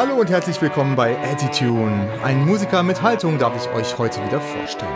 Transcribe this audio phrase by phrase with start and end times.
[0.00, 2.08] Hallo und herzlich willkommen bei Attitune.
[2.22, 4.92] Ein Musiker mit Haltung darf ich euch heute wieder vorstellen.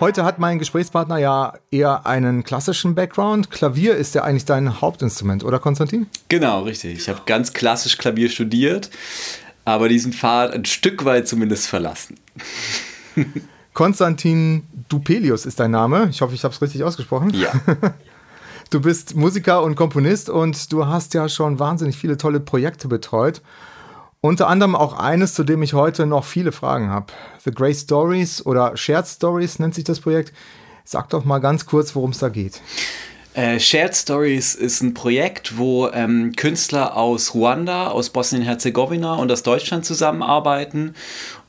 [0.00, 3.52] Heute hat mein Gesprächspartner ja eher einen klassischen Background.
[3.52, 6.08] Klavier ist ja eigentlich dein Hauptinstrument, oder Konstantin?
[6.28, 6.98] Genau, richtig.
[6.98, 8.90] Ich habe ganz klassisch Klavier studiert,
[9.64, 12.18] aber diesen Pfad ein Stück weit zumindest verlassen.
[13.74, 16.08] Konstantin Dupelius ist dein Name.
[16.10, 17.30] Ich hoffe, ich habe es richtig ausgesprochen.
[17.30, 17.52] Ja.
[18.70, 23.40] Du bist Musiker und Komponist und du hast ja schon wahnsinnig viele tolle Projekte betreut.
[24.20, 27.06] Unter anderem auch eines, zu dem ich heute noch viele Fragen habe.
[27.44, 30.34] The Grey Stories oder Shared Stories nennt sich das Projekt.
[30.84, 32.60] Sag doch mal ganz kurz, worum es da geht.
[33.38, 39.44] Äh, Shared Stories ist ein Projekt, wo ähm, Künstler aus Ruanda, aus Bosnien-Herzegowina und aus
[39.44, 40.94] Deutschland zusammenarbeiten.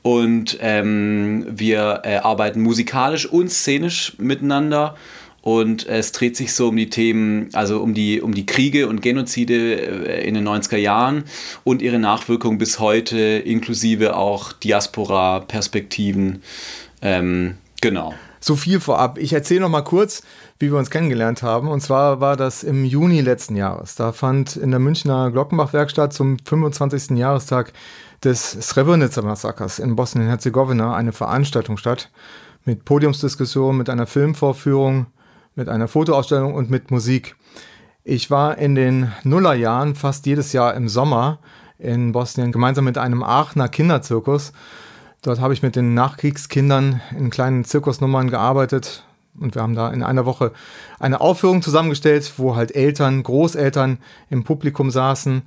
[0.02, 4.94] Und ähm, wir äh, arbeiten musikalisch und szenisch miteinander
[5.42, 9.02] und es dreht sich so um die Themen, also um die, um die Kriege und
[9.02, 11.24] Genozide äh, in den 90er Jahren
[11.64, 16.44] und ihre Nachwirkungen bis heute, inklusive auch Diaspora-Perspektiven.
[17.02, 18.14] Ähm, genau.
[18.38, 19.18] So viel vorab.
[19.18, 20.22] Ich erzähle noch mal kurz,
[20.60, 21.66] wie wir uns kennengelernt haben.
[21.66, 23.96] Und zwar war das im Juni letzten Jahres.
[23.96, 27.18] Da fand in der Münchner Glockenbach-Werkstatt zum 25.
[27.18, 27.72] Jahrestag
[28.22, 32.10] des Srebrenica-Massakers in Bosnien-Herzegowina eine Veranstaltung statt
[32.64, 35.06] mit Podiumsdiskussion, mit einer Filmvorführung
[35.54, 37.36] mit einer Fotoausstellung und mit Musik.
[38.04, 41.38] Ich war in den Nullerjahren fast jedes Jahr im Sommer
[41.78, 44.52] in Bosnien gemeinsam mit einem Aachener Kinderzirkus.
[45.22, 49.04] Dort habe ich mit den Nachkriegskindern in kleinen Zirkusnummern gearbeitet
[49.40, 50.52] und wir haben da in einer Woche
[50.98, 55.42] eine Aufführung zusammengestellt, wo halt Eltern, Großeltern im Publikum saßen,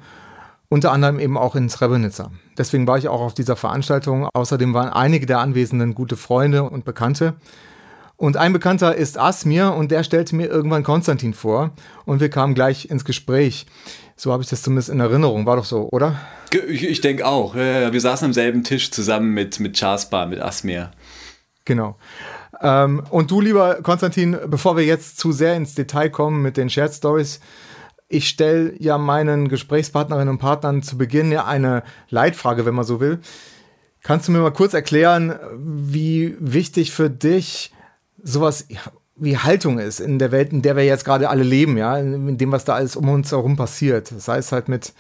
[0.70, 2.32] unter anderem eben auch in Srebrenica.
[2.58, 4.28] Deswegen war ich auch auf dieser Veranstaltung.
[4.34, 7.36] Außerdem waren einige der Anwesenden gute Freunde und Bekannte.
[8.16, 11.72] Und ein Bekannter ist Asmir und der stellte mir irgendwann Konstantin vor
[12.06, 13.66] und wir kamen gleich ins Gespräch.
[14.16, 15.46] So habe ich das zumindest in Erinnerung.
[15.46, 16.20] War doch so, oder?
[16.70, 17.56] Ich, ich denke auch.
[17.56, 20.92] Wir saßen am selben Tisch zusammen mit, mit Charspa, mit Asmir.
[21.66, 21.98] Genau.
[22.64, 26.70] Ähm, und du, lieber Konstantin, bevor wir jetzt zu sehr ins Detail kommen mit den
[26.70, 27.42] Shared Stories,
[28.08, 33.00] ich stelle ja meinen Gesprächspartnerinnen und Partnern zu Beginn ja eine Leitfrage, wenn man so
[33.00, 33.20] will.
[34.02, 37.74] Kannst du mir mal kurz erklären, wie wichtig für dich
[38.22, 38.68] sowas
[39.16, 42.38] wie Haltung ist in der Welt, in der wir jetzt gerade alle leben, ja, in
[42.38, 44.08] dem, was da alles um uns herum passiert.
[44.08, 44.94] Sei es halt mit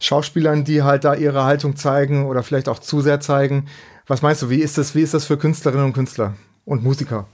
[0.00, 3.66] Schauspielern, die halt da ihre Haltung zeigen oder vielleicht auch zu sehr zeigen.
[4.06, 6.34] Was meinst du, wie ist das, wie ist das für Künstlerinnen und Künstler
[6.64, 7.26] und Musiker?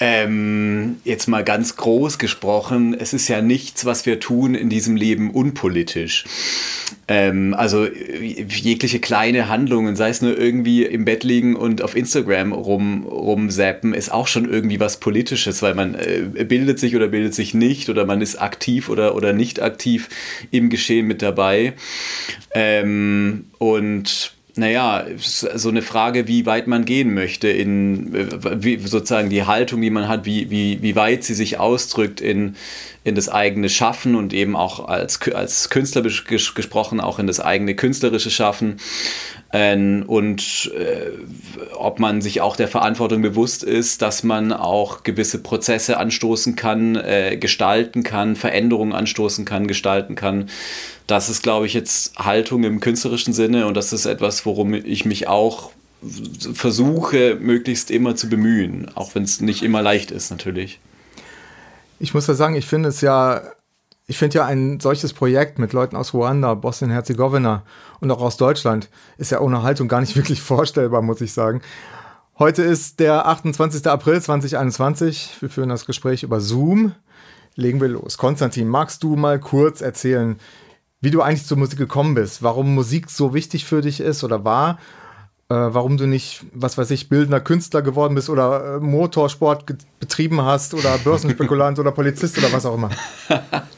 [0.00, 4.96] Ähm, jetzt mal ganz groß gesprochen, es ist ja nichts, was wir tun in diesem
[4.96, 6.24] Leben unpolitisch.
[7.06, 12.52] Ähm, also jegliche kleine Handlungen, sei es nur irgendwie im Bett liegen und auf Instagram
[12.52, 17.34] rum, rumzappen, ist auch schon irgendwie was Politisches, weil man äh, bildet sich oder bildet
[17.34, 20.08] sich nicht oder man ist aktiv oder, oder nicht aktiv
[20.50, 21.74] im Geschehen mit dabei.
[22.52, 29.44] Ähm, und naja, so eine Frage, wie weit man gehen möchte, in wie, sozusagen die
[29.44, 32.54] Haltung, die man hat, wie, wie, wie weit sie sich ausdrückt in,
[33.02, 37.74] in das eigene Schaffen und eben auch als, als Künstler gesprochen, auch in das eigene
[37.74, 38.76] künstlerische Schaffen.
[39.56, 41.10] Ähm, und äh,
[41.76, 46.96] ob man sich auch der Verantwortung bewusst ist, dass man auch gewisse Prozesse anstoßen kann,
[46.96, 50.48] äh, gestalten kann, Veränderungen anstoßen kann, gestalten kann
[51.06, 55.04] das ist, glaube ich, jetzt Haltung im künstlerischen Sinne und das ist etwas, worum ich
[55.04, 55.70] mich auch
[56.54, 60.80] versuche, möglichst immer zu bemühen, auch wenn es nicht immer leicht ist, natürlich.
[61.98, 63.42] Ich muss ja sagen, ich finde es ja,
[64.06, 67.62] ich finde ja ein solches Projekt mit Leuten aus Ruanda, Bosnien-Herzegowina
[68.00, 71.62] und auch aus Deutschland ist ja ohne Haltung gar nicht wirklich vorstellbar, muss ich sagen.
[72.38, 73.86] Heute ist der 28.
[73.86, 75.36] April 2021.
[75.40, 76.92] Wir führen das Gespräch über Zoom.
[77.54, 78.18] Legen wir los.
[78.18, 80.40] Konstantin, magst du mal kurz erzählen,
[81.00, 84.44] wie du eigentlich zur Musik gekommen bist, warum Musik so wichtig für dich ist oder
[84.44, 84.78] war,
[85.48, 89.64] äh, warum du nicht, was weiß ich, bildender Künstler geworden bist oder äh, Motorsport
[90.00, 92.90] betrieben hast oder Börsenspekulant oder Polizist oder was auch immer.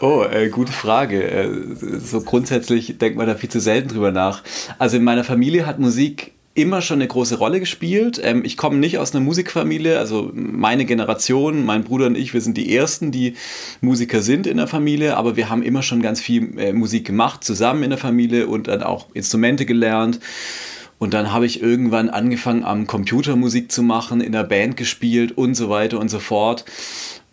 [0.00, 1.22] Oh, äh, gute Frage.
[1.22, 1.50] Äh,
[1.98, 4.42] so grundsätzlich denkt man da viel zu selten drüber nach.
[4.78, 8.20] Also in meiner Familie hat Musik immer schon eine große Rolle gespielt.
[8.22, 12.40] Ähm, ich komme nicht aus einer Musikfamilie, also meine Generation, mein Bruder und ich, wir
[12.40, 13.34] sind die Ersten, die
[13.80, 17.42] Musiker sind in der Familie, aber wir haben immer schon ganz viel äh, Musik gemacht,
[17.42, 20.20] zusammen in der Familie und dann auch Instrumente gelernt.
[20.98, 25.36] Und dann habe ich irgendwann angefangen, am Computer Musik zu machen, in der Band gespielt
[25.36, 26.64] und so weiter und so fort.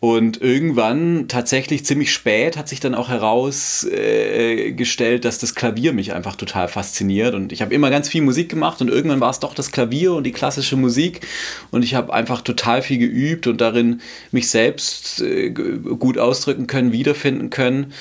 [0.01, 6.13] Und irgendwann, tatsächlich ziemlich spät, hat sich dann auch herausgestellt, äh, dass das Klavier mich
[6.13, 7.36] einfach total fasziniert.
[7.36, 10.13] Und ich habe immer ganz viel Musik gemacht und irgendwann war es doch das Klavier
[10.13, 11.21] und die klassische Musik.
[11.69, 14.01] Und ich habe einfach total viel geübt und darin
[14.31, 17.94] mich selbst äh, gut ausdrücken können, wiederfinden können.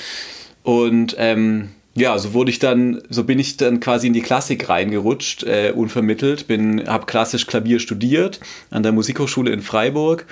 [0.62, 4.70] Und ähm, ja, so wurde ich dann, so bin ich dann quasi in die Klassik
[4.70, 6.46] reingerutscht, äh, unvermittelt.
[6.46, 10.24] Bin, habe klassisch Klavier studiert an der Musikhochschule in Freiburg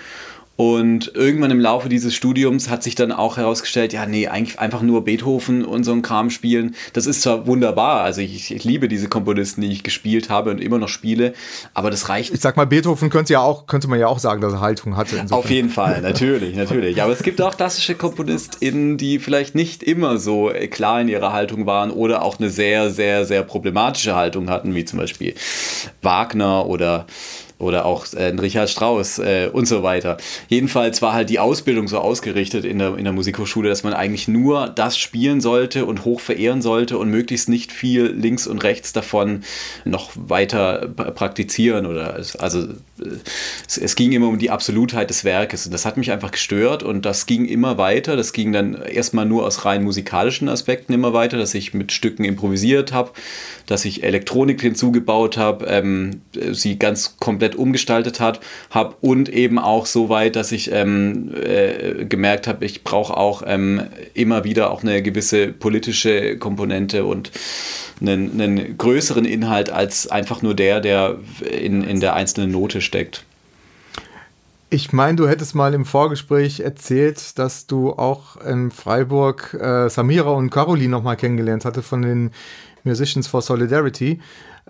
[0.60, 4.82] und irgendwann im Laufe dieses Studiums hat sich dann auch herausgestellt, ja, nee, eigentlich einfach
[4.82, 6.74] nur Beethoven und so ein Kram spielen.
[6.94, 10.60] Das ist zwar wunderbar, also ich, ich, liebe diese Komponisten, die ich gespielt habe und
[10.60, 11.32] immer noch spiele,
[11.74, 12.34] aber das reicht.
[12.34, 14.96] Ich sag mal, Beethoven könnte ja auch, könnte man ja auch sagen, dass er Haltung
[14.96, 15.14] hatte.
[15.14, 15.38] Insofern.
[15.38, 17.00] Auf jeden Fall, natürlich, natürlich.
[17.00, 21.66] Aber es gibt auch klassische KomponistInnen, die vielleicht nicht immer so klar in ihrer Haltung
[21.66, 25.36] waren oder auch eine sehr, sehr, sehr problematische Haltung hatten, wie zum Beispiel
[26.02, 27.06] Wagner oder
[27.58, 30.16] oder auch äh, Richard Strauss äh, und so weiter.
[30.48, 34.28] Jedenfalls war halt die Ausbildung so ausgerichtet in der, in der Musikhochschule, dass man eigentlich
[34.28, 38.92] nur das spielen sollte und hoch verehren sollte und möglichst nicht viel links und rechts
[38.92, 39.42] davon
[39.84, 42.68] noch weiter praktizieren oder also
[43.66, 46.82] es, es ging immer um die Absolutheit des Werkes und das hat mich einfach gestört
[46.82, 48.16] und das ging immer weiter.
[48.16, 52.24] Das ging dann erstmal nur aus rein musikalischen Aspekten immer weiter, dass ich mit Stücken
[52.24, 53.10] improvisiert habe,
[53.66, 56.22] dass ich Elektronik hinzugebaut habe, ähm,
[56.52, 58.40] sie ganz komplett umgestaltet hat,
[58.70, 63.42] habe und eben auch so weit, dass ich ähm, äh, gemerkt habe, ich brauche auch
[63.46, 63.82] ähm,
[64.14, 67.30] immer wieder auch eine gewisse politische Komponente und
[68.00, 71.16] einen, einen größeren Inhalt als einfach nur der, der
[71.50, 73.24] in, in der einzelnen Note steckt.
[74.70, 80.30] Ich meine, du hättest mal im Vorgespräch erzählt, dass du auch in Freiburg äh, Samira
[80.30, 82.30] und Caroline nochmal kennengelernt hatte von den
[82.84, 84.20] Musicians for Solidarity.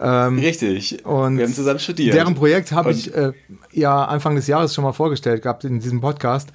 [0.01, 1.05] Ähm, Richtig.
[1.05, 2.15] Und wir haben zusammen studiert.
[2.15, 3.33] Deren Projekt habe ich äh,
[3.73, 6.51] ja Anfang des Jahres schon mal vorgestellt gehabt in diesem Podcast.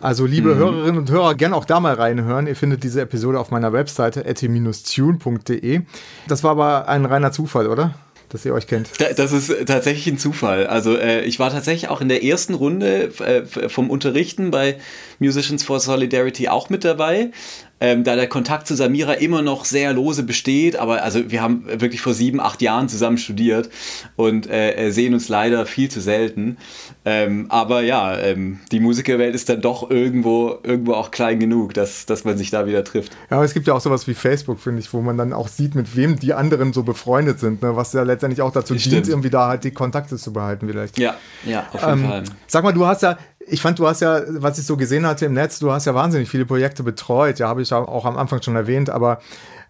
[0.00, 0.58] Also liebe mhm.
[0.58, 2.46] Hörerinnen und Hörer, gerne auch da mal reinhören.
[2.46, 5.82] Ihr findet diese Episode auf meiner Webseite eti-tune.de.
[6.26, 7.94] Das war aber ein reiner Zufall, oder?
[8.30, 8.90] dass ihr euch kennt.
[9.16, 10.66] Das ist tatsächlich ein Zufall.
[10.66, 14.76] Also äh, ich war tatsächlich auch in der ersten Runde äh, vom Unterrichten bei
[15.18, 17.32] Musicians for Solidarity auch mit dabei
[17.80, 21.64] ähm, da der Kontakt zu Samira immer noch sehr lose besteht, aber also wir haben
[21.66, 23.70] wirklich vor sieben, acht Jahren zusammen studiert
[24.16, 26.58] und äh, sehen uns leider viel zu selten.
[27.04, 32.04] Ähm, aber ja, ähm, die Musikerwelt ist dann doch irgendwo, irgendwo auch klein genug, dass,
[32.04, 33.12] dass man sich da wieder trifft.
[33.30, 35.48] Ja, aber es gibt ja auch sowas wie Facebook, finde ich, wo man dann auch
[35.48, 37.74] sieht, mit wem die anderen so befreundet sind, ne?
[37.76, 40.98] was ja letztendlich auch dazu dient, irgendwie da halt die Kontakte zu behalten vielleicht.
[40.98, 41.16] Ja,
[41.46, 42.24] ja, auf jeden ähm, Fall.
[42.46, 43.16] Sag mal, du hast ja
[43.46, 45.94] ich fand, du hast ja, was ich so gesehen hatte im Netz, du hast ja
[45.94, 47.38] wahnsinnig viele Projekte betreut.
[47.38, 49.20] Ja, habe ich auch am Anfang schon erwähnt, aber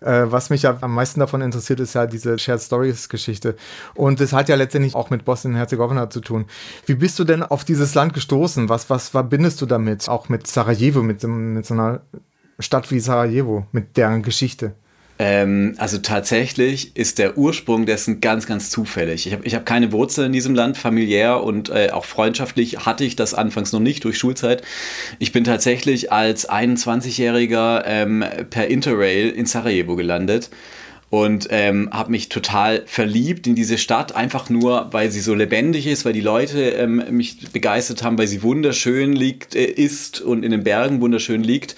[0.00, 3.56] äh, was mich ja am meisten davon interessiert, ist ja diese Shared Stories Geschichte.
[3.94, 6.46] Und das hat ja letztendlich auch mit Bosnien-Herzegowina zu tun.
[6.86, 8.68] Wie bist du denn auf dieses Land gestoßen?
[8.68, 10.08] Was, was verbindest du damit?
[10.08, 12.00] Auch mit Sarajevo, mit, mit so einer
[12.58, 14.74] Stadt wie Sarajevo, mit deren Geschichte?
[15.22, 19.26] Ähm, also tatsächlich ist der Ursprung dessen ganz, ganz zufällig.
[19.26, 23.04] Ich habe ich hab keine Wurzeln in diesem Land, familiär und äh, auch freundschaftlich hatte
[23.04, 24.62] ich das anfangs noch nicht durch Schulzeit.
[25.18, 30.48] Ich bin tatsächlich als 21-Jähriger ähm, per Interrail in Sarajevo gelandet
[31.10, 35.88] und ähm, habe mich total verliebt in diese Stadt, einfach nur, weil sie so lebendig
[35.88, 40.44] ist, weil die Leute ähm, mich begeistert haben, weil sie wunderschön liegt, äh, ist und
[40.44, 41.74] in den Bergen wunderschön liegt.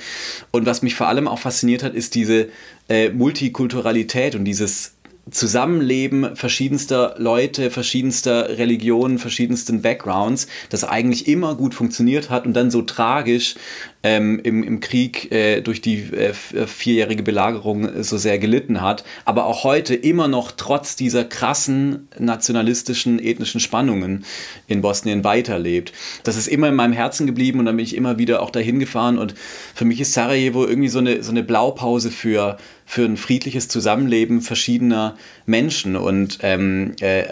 [0.50, 2.48] Und was mich vor allem auch fasziniert hat, ist diese
[2.90, 4.92] äh, Multikulturalität und dieses
[5.30, 12.72] Zusammenleben verschiedenster Leute, verschiedenster Religionen, verschiedensten Backgrounds, das eigentlich immer gut funktioniert hat und dann
[12.72, 13.54] so tragisch
[14.02, 19.46] ähm, im, im Krieg äh, durch die äh, vierjährige Belagerung so sehr gelitten hat, aber
[19.46, 24.24] auch heute immer noch trotz dieser krassen nationalistischen, ethnischen Spannungen
[24.66, 25.92] in Bosnien weiterlebt.
[26.24, 28.78] Das ist immer in meinem Herzen geblieben und dann bin ich immer wieder auch dahin
[28.78, 29.18] gefahren.
[29.18, 29.34] Und
[29.74, 34.42] für mich ist Sarajevo irgendwie so eine, so eine Blaupause für für ein friedliches Zusammenleben
[34.42, 35.16] verschiedener
[35.46, 35.96] Menschen.
[35.96, 37.24] Und ähm, äh,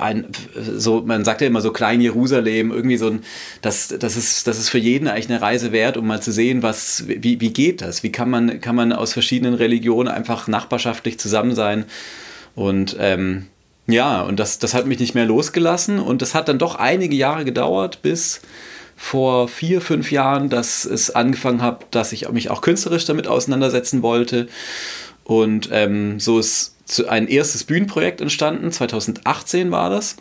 [0.00, 3.24] ein, so man sagt ja immer so klein Jerusalem irgendwie so ein
[3.62, 6.62] das das ist das ist für jeden eigentlich eine Reise wert um mal zu sehen
[6.62, 11.18] was wie, wie geht das wie kann man kann man aus verschiedenen Religionen einfach nachbarschaftlich
[11.18, 11.84] zusammen sein
[12.54, 13.46] und ähm,
[13.86, 17.16] ja und das das hat mich nicht mehr losgelassen und das hat dann doch einige
[17.16, 18.40] Jahre gedauert bis
[19.00, 24.02] vor vier, fünf Jahren, dass es angefangen habe, dass ich mich auch künstlerisch damit auseinandersetzen
[24.02, 24.48] wollte.
[25.22, 26.74] Und ähm, so ist
[27.06, 30.16] ein erstes Bühnenprojekt entstanden, 2018 war das.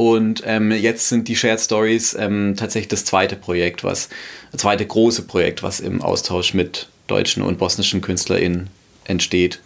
[0.00, 4.08] Und ähm, jetzt sind die Shared Stories ähm, tatsächlich das zweite Projekt, was,
[4.50, 8.70] das zweite große Projekt, was im Austausch mit deutschen und bosnischen KünstlerInnen
[9.04, 9.60] entsteht.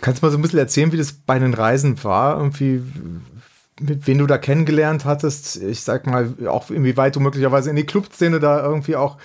[0.00, 2.38] Kannst du mal so ein bisschen erzählen, wie das bei den Reisen war?
[2.38, 2.82] Irgendwie,
[3.78, 5.56] mit wem du da kennengelernt hattest.
[5.56, 9.18] Ich sag mal, auch inwieweit du möglicherweise in die Clubszene da irgendwie auch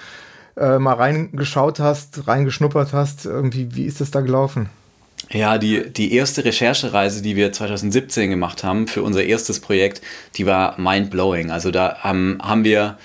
[0.57, 3.25] äh, mal reingeschaut hast, reingeschnuppert hast.
[3.25, 4.67] Irgendwie, wie ist das da gelaufen?
[5.31, 10.01] Ja, die, die erste Recherchereise, die wir 2017 gemacht haben für unser erstes Projekt,
[10.35, 11.51] die war mind-blowing.
[11.51, 12.97] Also da ähm, haben wir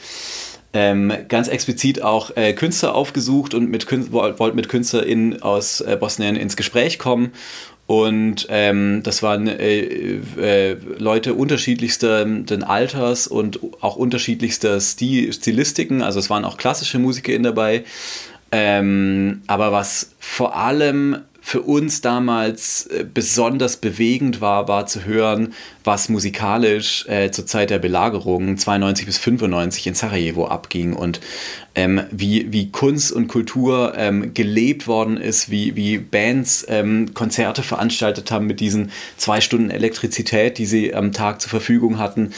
[0.73, 6.35] ähm, ganz explizit auch äh, Künstler aufgesucht und mit wollten mit KünstlerInnen aus äh, Bosnien
[6.35, 7.33] ins Gespräch kommen
[7.87, 9.81] und ähm, das waren äh,
[10.41, 16.01] äh, Leute unterschiedlichsten Alters und auch unterschiedlichster Stil, Stilistiken.
[16.01, 17.85] Also es waren auch klassische MusikerInnen dabei.
[18.53, 25.53] Ähm, aber was vor allem für uns damals äh, besonders bewegend war, war zu hören,
[25.85, 31.21] was musikalisch äh, zur Zeit der Belagerung 92 bis 95 in Sarajevo abging und
[31.75, 37.63] ähm, wie, wie Kunst und Kultur ähm, gelebt worden ist, wie, wie Bands ähm, Konzerte
[37.63, 42.33] veranstaltet haben mit diesen zwei Stunden Elektrizität, die sie am Tag zur Verfügung hatten,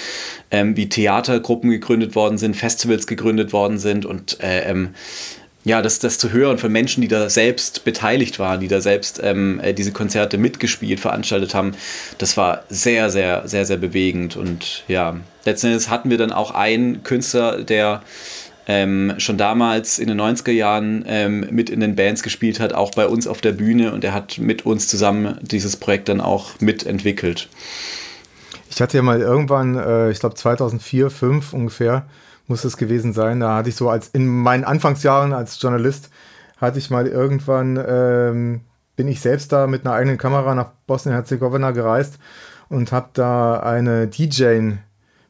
[0.51, 4.95] ähm, wie Theatergruppen gegründet worden sind, Festivals gegründet worden sind und äh, ähm,
[5.67, 9.21] ja, das, das zu hören von Menschen, die da selbst beteiligt waren, die da selbst
[9.21, 11.73] ähm, äh, diese Konzerte mitgespielt, veranstaltet haben,
[12.19, 14.37] das war sehr, sehr, sehr, sehr bewegend.
[14.37, 18.05] Und ja, letzten Endes hatten wir dann auch einen Künstler, der
[18.69, 22.93] ähm, schon damals in den 90er Jahren ähm, mit in den Bands gespielt hat, auch
[22.93, 26.61] bei uns auf der Bühne und er hat mit uns zusammen dieses Projekt dann auch
[26.61, 27.49] mitentwickelt.
[28.71, 32.07] Ich hatte ja mal irgendwann, äh, ich glaube 2004, 2005 ungefähr,
[32.49, 33.41] muss es gewesen sein.
[33.41, 36.11] Da hatte ich so als in meinen Anfangsjahren als Journalist
[36.59, 38.61] hatte ich mal irgendwann ähm,
[38.97, 42.19] bin ich selbst da mit einer eigenen Kamera nach Bosnien-Herzegowina gereist
[42.69, 44.73] und habe da eine DJ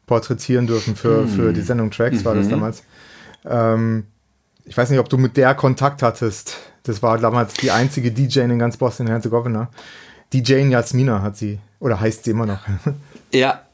[0.05, 1.27] porträtieren dürfen für, hm.
[1.27, 2.25] für die Sendung Tracks, mhm.
[2.25, 2.51] war das mhm.
[2.51, 2.83] damals.
[3.45, 4.05] Ähm,
[4.63, 6.55] ich weiß nicht, ob du mit der Kontakt hattest.
[6.83, 9.69] Das war damals die einzige DJ in ganz Bosnien-Herzegowina.
[10.33, 12.59] DJ Jasmina hat sie, oder heißt sie immer noch.
[13.33, 13.66] Ja,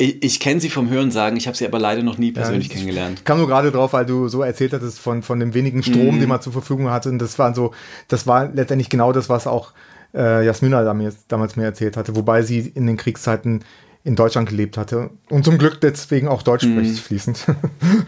[0.00, 2.68] ich, ich kenne sie vom Hören sagen, ich habe sie aber leider noch nie persönlich
[2.68, 3.18] ja, kennengelernt.
[3.18, 6.16] Ich kam nur gerade drauf, weil du so erzählt hattest von, von dem wenigen Strom,
[6.16, 6.20] mhm.
[6.20, 7.10] den man zur Verfügung hatte.
[7.10, 7.72] Und das war so,
[8.08, 9.72] das war letztendlich genau das, was auch
[10.14, 10.82] äh, Jasmina
[11.28, 13.62] damals mir erzählt hatte, wobei sie in den Kriegszeiten
[14.02, 16.78] in Deutschland gelebt hatte und zum Glück deswegen auch Deutsch mhm.
[16.78, 17.44] spricht fließend.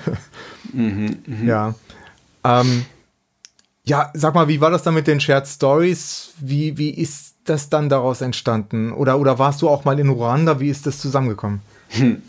[0.72, 1.44] mhm, mh.
[1.46, 1.74] Ja.
[2.44, 2.86] Ähm,
[3.84, 6.30] ja, sag mal, wie war das dann mit den Shared Stories?
[6.40, 8.92] Wie, wie ist das dann daraus entstanden?
[8.92, 10.58] Oder, oder warst du auch mal in Ruanda?
[10.58, 11.60] Wie ist das zusammengekommen?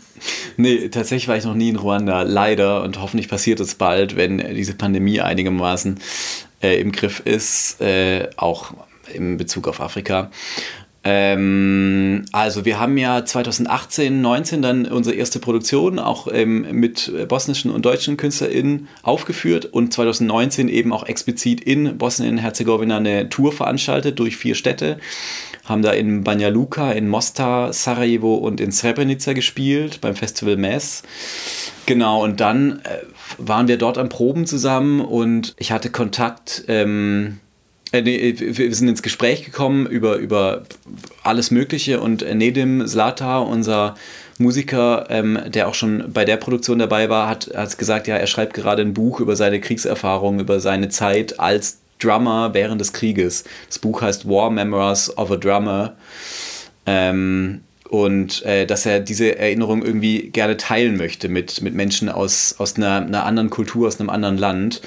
[0.56, 2.82] Nee, tatsächlich war ich noch nie in Ruanda, leider.
[2.82, 5.98] Und hoffentlich passiert es bald, wenn diese Pandemie einigermaßen
[6.62, 8.72] äh, im Griff ist, äh, auch
[9.12, 10.30] in Bezug auf Afrika.
[11.06, 17.70] Ähm, also wir haben ja 2018, 19 dann unsere erste Produktion auch ähm, mit bosnischen
[17.70, 24.38] und deutschen KünstlerInnen aufgeführt und 2019 eben auch explizit in Bosnien-Herzegowina eine Tour veranstaltet durch
[24.38, 24.98] vier Städte
[25.64, 31.02] haben da in Banja Luka, in Mostar, Sarajevo und in Srebrenica gespielt beim Festival Mess.
[31.86, 32.98] Genau, und dann äh,
[33.38, 36.64] waren wir dort am Proben zusammen und ich hatte Kontakt.
[36.68, 37.40] Ähm,
[37.92, 40.64] äh, nee, wir sind ins Gespräch gekommen über, über
[41.22, 43.94] alles Mögliche und Nedim Zlatar, unser
[44.38, 48.26] Musiker, ähm, der auch schon bei der Produktion dabei war, hat, hat gesagt, ja, er
[48.26, 53.44] schreibt gerade ein Buch über seine Kriegserfahrung, über seine Zeit als Drummer während des Krieges.
[53.68, 55.94] Das Buch heißt War Memoirs of a Drummer.
[56.86, 62.56] Ähm, und äh, dass er diese Erinnerung irgendwie gerne teilen möchte mit, mit Menschen aus,
[62.58, 64.82] aus einer, einer anderen Kultur, aus einem anderen Land.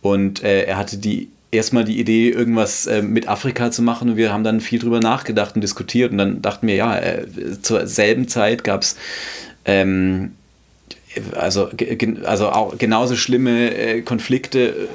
[0.00, 4.10] Und äh, er hatte die erstmal die Idee, irgendwas äh, mit Afrika zu machen.
[4.10, 6.12] Und wir haben dann viel drüber nachgedacht und diskutiert.
[6.12, 7.26] Und dann dachten wir, ja, äh,
[7.60, 8.96] zur selben Zeit gab es
[9.64, 10.32] ähm,
[11.34, 11.70] also,
[12.24, 14.88] also auch genauso schlimme äh, Konflikte,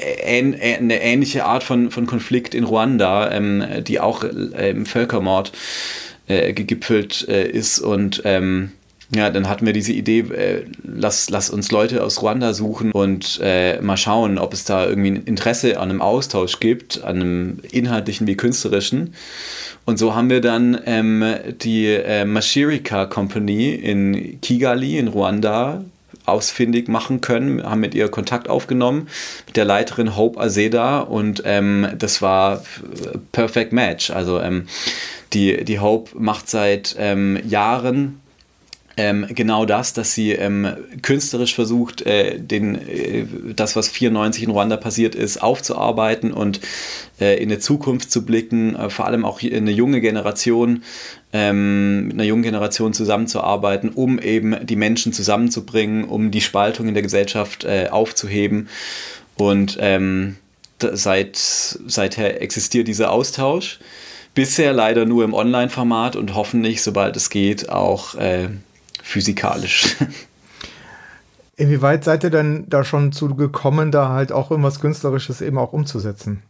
[0.00, 5.52] äh, eine ähnliche Art von, von Konflikt in Ruanda, ähm, die auch im Völkermord
[6.28, 7.78] äh, gegipfelt ist.
[7.78, 8.72] Und ähm,
[9.14, 10.24] ja, dann hatten wir diese Idee,
[10.82, 13.40] lass, lass uns Leute aus Ruanda suchen und
[13.80, 18.26] mal schauen, ob es da irgendwie ein Interesse an einem Austausch gibt, an einem inhaltlichen
[18.26, 19.14] wie künstlerischen.
[19.86, 21.24] Und so haben wir dann ähm,
[21.62, 25.84] die äh, Mashirika Company in Kigali in Ruanda
[26.26, 29.06] ausfindig machen können, haben mit ihr Kontakt aufgenommen,
[29.46, 32.64] mit der Leiterin Hope Azeda und ähm, das war
[33.30, 34.10] perfect match.
[34.10, 34.66] Also ähm,
[35.32, 38.20] die, die Hope macht seit ähm, Jahren
[38.98, 40.68] ähm, genau das, dass sie ähm,
[41.02, 46.60] künstlerisch versucht, äh, den, äh, das, was 94 in Ruanda passiert ist, aufzuarbeiten und
[47.20, 50.82] äh, in die Zukunft zu blicken, äh, vor allem auch in eine junge Generation,
[51.34, 56.94] ähm, mit einer jungen Generation zusammenzuarbeiten, um eben die Menschen zusammenzubringen, um die Spaltung in
[56.94, 58.68] der Gesellschaft äh, aufzuheben.
[59.36, 60.36] Und ähm,
[60.80, 63.78] seit, seither existiert dieser Austausch
[64.34, 68.48] bisher leider nur im Online-Format und hoffentlich, sobald es geht, auch äh,
[69.06, 69.96] physikalisch.
[71.56, 75.72] Inwieweit seid ihr denn da schon zu gekommen, da halt auch irgendwas Künstlerisches eben auch
[75.72, 76.42] umzusetzen?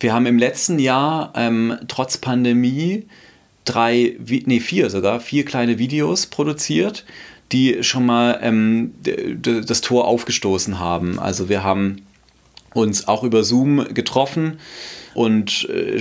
[0.00, 3.06] Wir haben im letzten Jahr ähm, trotz Pandemie
[3.64, 7.04] drei, nee, vier sogar, vier kleine Videos produziert,
[7.52, 11.18] die schon mal ähm, das Tor aufgestoßen haben.
[11.18, 12.02] Also wir haben
[12.74, 14.58] uns auch über Zoom getroffen
[15.14, 16.00] und äh,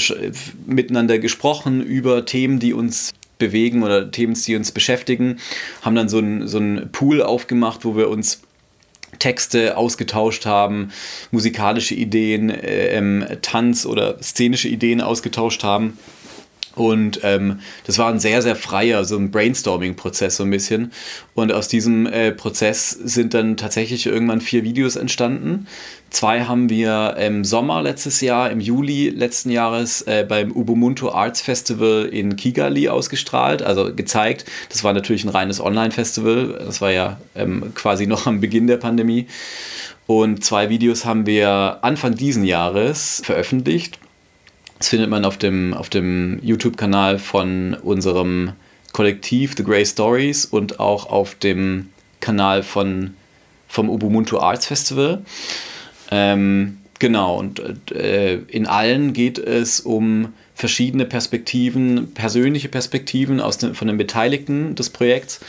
[0.65, 5.39] miteinander gesprochen über Themen, die uns bewegen oder Themen, die uns beschäftigen,
[5.81, 8.41] haben dann so ein, so Pool aufgemacht, wo wir uns
[9.17, 10.91] Texte ausgetauscht haben,
[11.31, 15.97] musikalische Ideen, äh, ähm, Tanz- oder szenische Ideen ausgetauscht haben.
[16.75, 20.91] Und ähm, das war ein sehr, sehr freier, so ein Brainstorming-Prozess so ein bisschen.
[21.33, 25.67] Und aus diesem äh, Prozess sind dann tatsächlich irgendwann vier Videos entstanden.
[26.09, 31.41] Zwei haben wir im Sommer letztes Jahr, im Juli letzten Jahres äh, beim Ubuntu Arts
[31.41, 34.45] Festival in Kigali ausgestrahlt, also gezeigt.
[34.69, 36.61] Das war natürlich ein reines Online-Festival.
[36.65, 39.27] Das war ja ähm, quasi noch am Beginn der Pandemie.
[40.07, 43.99] Und zwei Videos haben wir Anfang diesen Jahres veröffentlicht
[44.79, 48.53] das findet man auf dem, auf dem YouTube-Kanal von unserem
[48.93, 51.89] Kollektiv The Grey Stories und auch auf dem
[52.21, 53.13] Kanal von,
[53.67, 55.21] vom Ubuntu Arts Festival.
[56.11, 63.75] Ähm, genau, und äh, in allen geht es um verschiedene Perspektiven, persönliche Perspektiven aus den,
[63.75, 65.41] von den Beteiligten des Projekts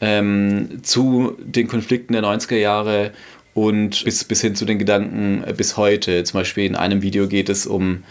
[0.00, 3.12] ähm, zu den Konflikten der 90er Jahre
[3.54, 6.22] und bis, bis hin zu den Gedanken bis heute.
[6.24, 8.04] Zum Beispiel in einem Video geht es um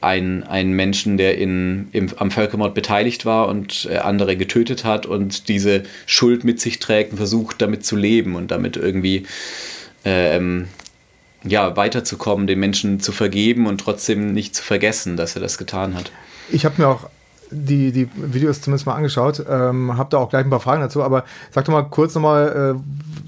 [0.00, 5.06] ein, einen Menschen, der in, im, am Völkermord beteiligt war und äh, andere getötet hat
[5.06, 9.26] und diese Schuld mit sich trägt und versucht, damit zu leben und damit irgendwie
[10.04, 10.68] ähm,
[11.44, 15.94] ja, weiterzukommen, den Menschen zu vergeben und trotzdem nicht zu vergessen, dass er das getan
[15.94, 16.12] hat.
[16.50, 17.08] Ich habe mir auch
[17.50, 21.02] die, die Videos zumindest mal angeschaut, ähm, habe da auch gleich ein paar Fragen dazu,
[21.02, 22.80] aber sag doch mal kurz nochmal, äh,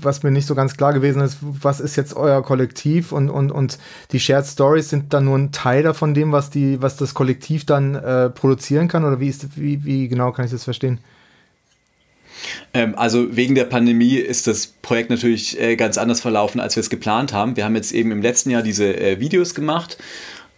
[0.03, 3.50] was mir nicht so ganz klar gewesen ist, was ist jetzt euer Kollektiv und, und,
[3.50, 3.78] und
[4.13, 7.67] die Shared Stories sind dann nur ein Teil davon dem, was, die, was das Kollektiv
[7.67, 10.99] dann äh, produzieren kann oder wie, ist, wie, wie genau kann ich das verstehen?
[12.73, 16.80] Ähm, also wegen der Pandemie ist das Projekt natürlich äh, ganz anders verlaufen, als wir
[16.80, 17.56] es geplant haben.
[17.56, 19.99] Wir haben jetzt eben im letzten Jahr diese äh, Videos gemacht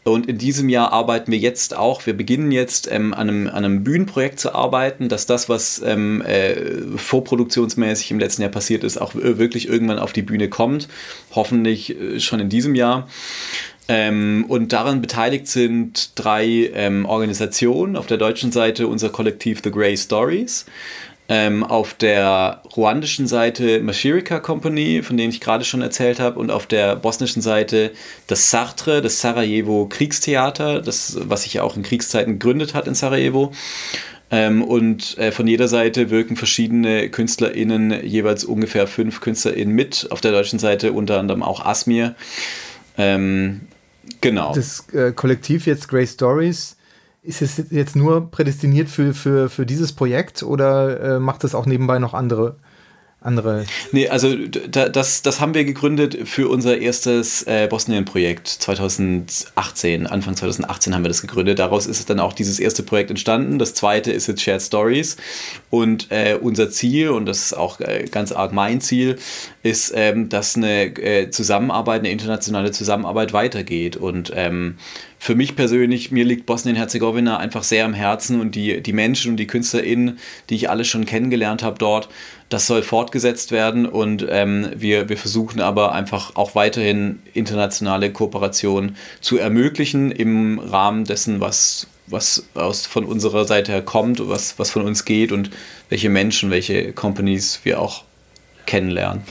[0.05, 3.65] und in diesem Jahr arbeiten wir jetzt auch, wir beginnen jetzt ähm, an, einem, an
[3.65, 6.57] einem Bühnenprojekt zu arbeiten, dass das, was ähm, äh,
[6.97, 10.89] vorproduktionsmäßig im letzten Jahr passiert ist, auch wirklich irgendwann auf die Bühne kommt.
[11.33, 13.09] Hoffentlich äh, schon in diesem Jahr.
[13.89, 17.97] Ähm, und daran beteiligt sind drei ähm, Organisationen.
[17.97, 20.67] Auf der deutschen Seite unser Kollektiv The Grey Stories.
[21.29, 26.51] Ähm, auf der ruandischen Seite Mashirika Company, von denen ich gerade schon erzählt habe, und
[26.51, 27.93] auf der bosnischen Seite
[28.27, 32.95] das Sartre, das Sarajevo Kriegstheater, das, was sich ja auch in Kriegszeiten gegründet hat in
[32.95, 33.53] Sarajevo.
[34.33, 40.09] Ähm, und äh, von jeder Seite wirken verschiedene KünstlerInnen, jeweils ungefähr fünf KünstlerInnen mit.
[40.11, 42.15] Auf der deutschen Seite unter anderem auch Asmir.
[42.97, 43.61] Ähm,
[44.23, 44.55] genau.
[44.55, 46.77] Das äh, Kollektiv jetzt Grey Stories
[47.23, 51.67] ist es jetzt nur prädestiniert für, für, für dieses Projekt oder äh, macht es auch
[51.67, 52.57] nebenbei noch andere
[53.25, 53.65] andere.
[53.93, 60.07] Nee, also da, das, das haben wir gegründet für unser erstes äh, Bosnien-Projekt 2018.
[60.07, 61.59] Anfang 2018 haben wir das gegründet.
[61.59, 63.59] Daraus ist dann auch dieses erste Projekt entstanden.
[63.59, 65.17] Das zweite ist jetzt Shared Stories.
[65.71, 69.19] Und äh, unser Ziel, und das ist auch äh, ganz arg mein Ziel,
[69.63, 73.97] ist, ähm, dass eine äh, Zusammenarbeit, eine internationale Zusammenarbeit weitergeht.
[73.97, 74.77] Und ähm,
[75.23, 79.37] für mich persönlich, mir liegt Bosnien-Herzegowina einfach sehr am Herzen und die, die Menschen und
[79.37, 80.19] die KünstlerInnen,
[80.51, 82.09] die ich alle schon kennengelernt habe dort,
[82.49, 88.97] das soll fortgesetzt werden und ähm, wir, wir versuchen aber einfach auch weiterhin internationale Kooperation
[89.21, 94.73] zu ermöglichen im Rahmen dessen, was, was aus, von unserer Seite her kommt, was, was
[94.73, 95.51] von uns geht und
[95.89, 98.03] welche Menschen, welche Companies wir auch
[98.67, 99.23] kennenlernen.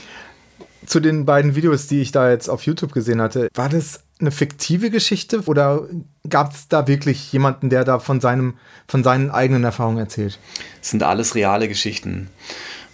[0.86, 4.30] Zu den beiden Videos, die ich da jetzt auf YouTube gesehen hatte, war das eine
[4.30, 5.86] fiktive Geschichte oder
[6.28, 8.54] gab es da wirklich jemanden, der da von, seinem,
[8.86, 10.38] von seinen eigenen Erfahrungen erzählt?
[10.80, 12.28] Es sind alles reale Geschichten.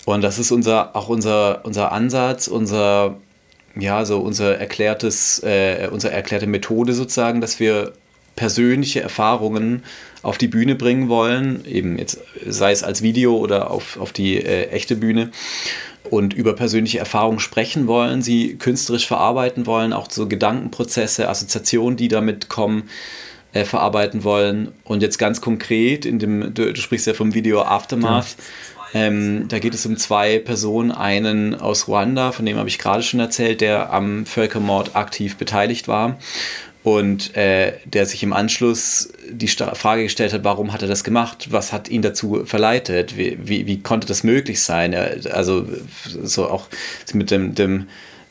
[0.07, 3.16] Und das ist unser, auch unser, unser Ansatz, unser,
[3.76, 7.92] ja, so unser erklärtes, äh, unsere erklärte Methode sozusagen, dass wir
[8.35, 9.83] persönliche Erfahrungen
[10.22, 14.37] auf die Bühne bringen wollen, eben jetzt sei es als Video oder auf, auf die
[14.37, 15.31] äh, echte Bühne
[16.11, 22.09] und über persönliche Erfahrungen sprechen wollen, sie künstlerisch verarbeiten wollen, auch so Gedankenprozesse, Assoziationen, die
[22.09, 22.88] damit kommen,
[23.53, 24.73] äh, verarbeiten wollen.
[24.85, 28.37] Und jetzt ganz konkret, in dem, du, du sprichst ja vom Video Aftermath.
[28.37, 28.44] Ja
[28.94, 33.03] ähm, da geht es um zwei Personen, einen aus Ruanda, von dem habe ich gerade
[33.03, 36.16] schon erzählt, der am Völkermord aktiv beteiligt war.
[36.96, 41.48] Und äh, der sich im Anschluss die Frage gestellt hat, warum hat er das gemacht?
[41.51, 43.18] Was hat ihn dazu verleitet?
[43.18, 44.94] Wie, wie, wie konnte das möglich sein?
[44.94, 45.66] Also
[46.05, 46.68] so auch
[47.12, 47.88] mit dem, dem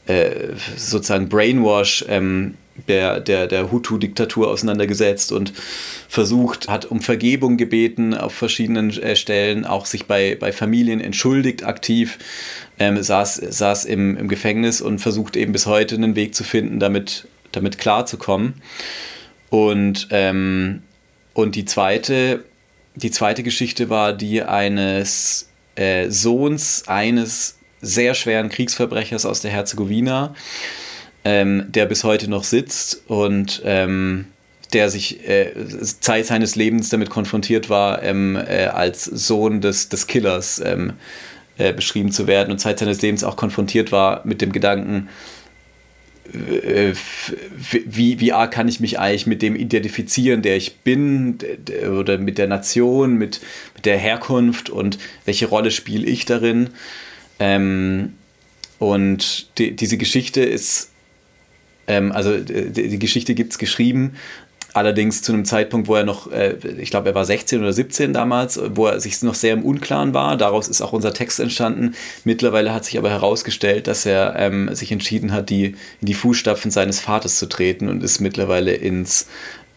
[0.08, 0.32] äh,
[0.76, 2.56] sozusagen Brainwash ähm,
[2.88, 5.54] der, der, der Hutu-Diktatur auseinandergesetzt und
[6.08, 11.63] versucht, hat um Vergebung gebeten auf verschiedenen äh, Stellen, auch sich bei, bei Familien entschuldigt
[11.63, 12.20] aktiv,
[12.80, 16.80] ähm, saß, saß im, im Gefängnis und versucht eben bis heute einen Weg zu finden,
[16.80, 18.62] damit, damit klarzukommen.
[19.50, 20.84] Und, ähm,
[21.34, 22.44] und die zweite,
[22.96, 30.34] die zweite Geschichte war die eines äh, Sohns eines sehr schweren Kriegsverbrechers aus der Herzegowina,
[31.24, 34.26] ähm, der bis heute noch sitzt und ähm,
[34.74, 35.54] der sich äh,
[36.00, 40.94] Zeit seines Lebens damit konfrontiert war, ähm, äh, als Sohn des, des Killers ähm,
[41.58, 45.10] äh, beschrieben zu werden und Zeit seines Lebens auch konfrontiert war mit dem Gedanken,
[46.34, 51.38] wie, wie arg kann ich mich eigentlich mit dem identifizieren, der ich bin,
[51.98, 53.42] oder mit der Nation, mit,
[53.76, 56.70] mit der Herkunft und welche Rolle spiele ich darin.
[57.40, 58.13] Ähm,
[58.80, 60.92] und die, diese Geschichte ist
[61.88, 64.16] ähm, also die, die Geschichte gibt es geschrieben,
[64.78, 68.13] allerdings zu einem Zeitpunkt, wo er noch, äh, ich glaube, er war 16 oder 17
[68.13, 70.38] damals, wo er sich noch sehr im Unklaren war.
[70.38, 71.96] Daraus ist auch unser Text entstanden.
[72.24, 76.72] Mittlerweile hat sich aber herausgestellt, dass er ähm, sich entschieden hat, die, in die Fußstapfen
[76.72, 79.28] seines Vaters zu treten und ist mittlerweile ins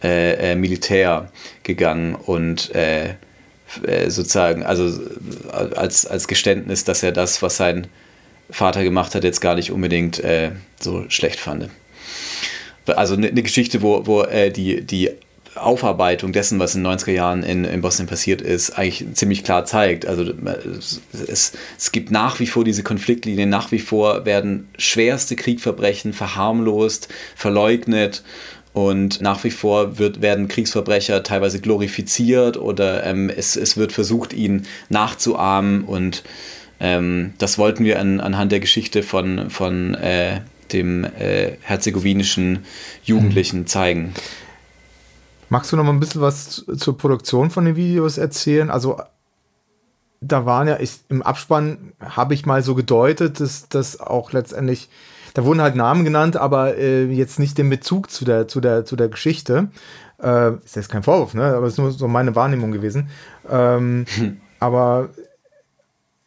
[0.03, 1.31] äh, äh, Militär
[1.63, 3.15] gegangen und äh,
[3.83, 5.01] äh, sozusagen, also
[5.53, 7.87] als, als Geständnis, dass er das, was sein
[8.51, 11.71] Vater gemacht hat, jetzt gar nicht unbedingt äh, so schlecht fand
[12.87, 15.11] also eine, eine Geschichte, wo, wo äh, die, die
[15.57, 19.65] Aufarbeitung dessen, was in den 90er Jahren in, in Bosnien passiert ist, eigentlich ziemlich klar
[19.65, 20.07] zeigt.
[20.07, 20.33] Also
[21.27, 27.09] es, es gibt nach wie vor diese Konfliktlinien, nach wie vor werden schwerste Kriegsverbrechen verharmlost,
[27.35, 28.23] verleugnet
[28.73, 34.33] und nach wie vor wird, werden Kriegsverbrecher teilweise glorifiziert oder ähm, es, es wird versucht,
[34.33, 36.23] ihnen nachzuahmen und
[36.79, 40.41] ähm, das wollten wir an, anhand der Geschichte von, von äh,
[40.73, 42.65] dem äh, herzegowinischen
[43.03, 43.67] Jugendlichen mhm.
[43.67, 44.15] zeigen.
[45.49, 48.71] Magst du noch mal ein bisschen was zur Produktion von den Videos erzählen?
[48.71, 49.01] Also
[50.21, 54.89] da waren ja, ich, im Abspann habe ich mal so gedeutet, dass das auch letztendlich,
[55.35, 58.85] da wurden halt Namen genannt, aber äh, jetzt nicht den Bezug zu der, zu der,
[58.85, 59.71] zu der Geschichte.
[60.23, 61.55] Äh, ist jetzt kein Vorwurf, ne?
[61.57, 63.09] Aber es ist nur so meine Wahrnehmung gewesen.
[63.49, 64.41] Ähm, hm.
[64.59, 65.09] Aber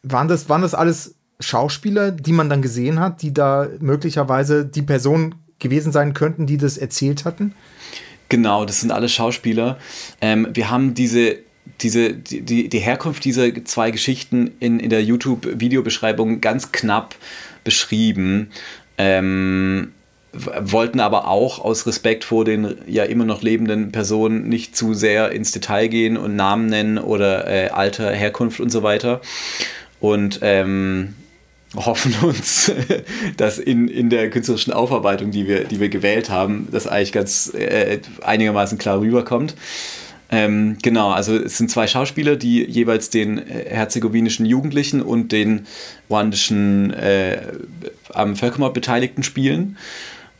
[0.02, 4.82] waren das, waren das alles Schauspieler, die man dann gesehen hat, die da möglicherweise die
[4.82, 7.54] Person gewesen sein könnten, die das erzählt hatten?
[8.28, 9.78] Genau, das sind alle Schauspieler.
[10.20, 11.38] Ähm, wir haben diese,
[11.80, 17.14] diese, die, die Herkunft dieser zwei Geschichten in, in der YouTube-Videobeschreibung ganz knapp
[17.64, 18.50] beschrieben.
[18.96, 19.92] Ähm,
[20.32, 25.30] wollten aber auch aus Respekt vor den ja immer noch lebenden Personen nicht zu sehr
[25.30, 29.20] ins Detail gehen und Namen nennen oder äh, Alter, Herkunft und so weiter.
[30.00, 31.14] Und ähm,
[31.76, 32.72] hoffen uns,
[33.36, 37.52] dass in, in der künstlerischen Aufarbeitung, die wir, die wir gewählt haben, das eigentlich ganz
[37.54, 39.54] äh, einigermaßen klar rüberkommt.
[40.30, 45.66] Ähm, genau, also es sind zwei Schauspieler, die jeweils den äh, herzegowinischen Jugendlichen und den
[46.08, 47.40] ruandischen äh,
[48.12, 49.76] am Völkermord Beteiligten spielen.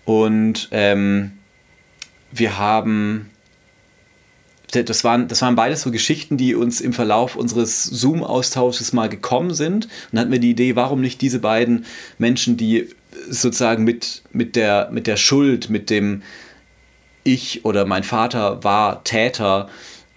[0.05, 1.33] Und ähm,
[2.33, 3.31] wir haben
[4.83, 9.55] das waren, das waren beides so Geschichten, die uns im Verlauf unseres Zoom-Austausches mal gekommen
[9.55, 9.87] sind.
[9.87, 11.85] Und dann hatten wir die Idee, warum nicht diese beiden
[12.19, 12.89] Menschen, die
[13.29, 16.23] sozusagen mit, mit, der, mit der Schuld, mit dem
[17.23, 19.69] Ich oder mein Vater war Täter,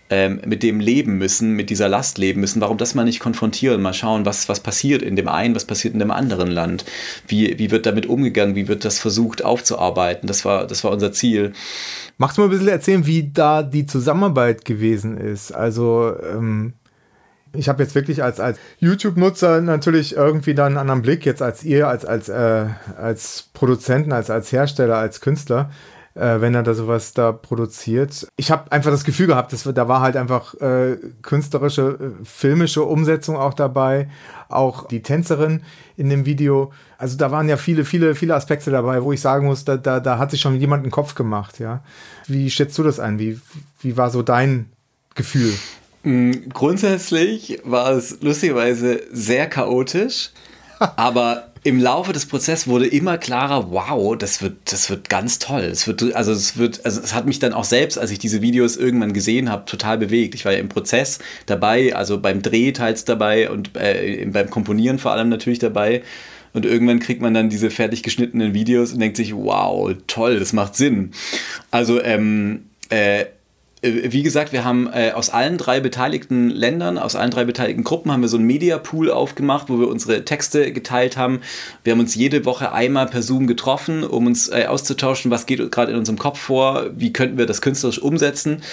[0.09, 3.81] ähm, mit dem leben müssen, mit dieser Last leben müssen, warum das mal nicht konfrontieren,
[3.81, 6.85] mal schauen, was, was passiert in dem einen, was passiert in dem anderen Land,
[7.27, 11.11] wie, wie wird damit umgegangen, wie wird das versucht aufzuarbeiten, das war, das war unser
[11.11, 11.53] Ziel.
[12.17, 15.51] Magst du mal ein bisschen erzählen, wie da die Zusammenarbeit gewesen ist?
[15.51, 16.73] Also, ähm,
[17.53, 21.63] ich habe jetzt wirklich als, als YouTube-Nutzer natürlich irgendwie dann einen anderen Blick, jetzt als
[21.63, 22.65] ihr, als, als, äh,
[22.97, 25.71] als Produzenten, als, als Hersteller, als Künstler
[26.17, 28.27] äh, wenn er da sowas da produziert.
[28.37, 32.83] Ich habe einfach das Gefühl gehabt, dass, da war halt einfach äh, künstlerische, äh, filmische
[32.83, 34.09] Umsetzung auch dabei,
[34.49, 35.61] auch die Tänzerin
[35.95, 36.71] in dem Video.
[36.97, 39.99] Also da waren ja viele, viele, viele Aspekte dabei, wo ich sagen muss, da, da,
[39.99, 41.83] da hat sich schon jemand einen Kopf gemacht, ja.
[42.25, 43.19] Wie schätzt du das ein?
[43.19, 43.39] Wie,
[43.81, 44.69] wie war so dein
[45.15, 45.53] Gefühl?
[46.03, 50.31] Mm, grundsätzlich war es lustigerweise sehr chaotisch,
[50.79, 55.63] aber im Laufe des Prozesses wurde immer klarer, wow, das wird, das wird ganz toll.
[55.63, 58.41] Es wird, also es wird, also es hat mich dann auch selbst, als ich diese
[58.41, 60.33] Videos irgendwann gesehen habe, total bewegt.
[60.33, 64.97] Ich war ja im Prozess dabei, also beim Dreh teils dabei und äh, beim Komponieren
[64.97, 66.03] vor allem natürlich dabei.
[66.53, 70.53] Und irgendwann kriegt man dann diese fertig geschnittenen Videos und denkt sich, wow, toll, das
[70.53, 71.11] macht Sinn.
[71.69, 73.25] Also ähm, äh,
[73.83, 78.11] wie gesagt, wir haben äh, aus allen drei beteiligten Ländern, aus allen drei beteiligten Gruppen
[78.11, 81.41] haben wir so einen Media-Pool aufgemacht, wo wir unsere Texte geteilt haben.
[81.83, 85.71] Wir haben uns jede Woche einmal per Zoom getroffen, um uns äh, auszutauschen, was geht
[85.71, 88.63] gerade in unserem Kopf vor, wie könnten wir das künstlerisch umsetzen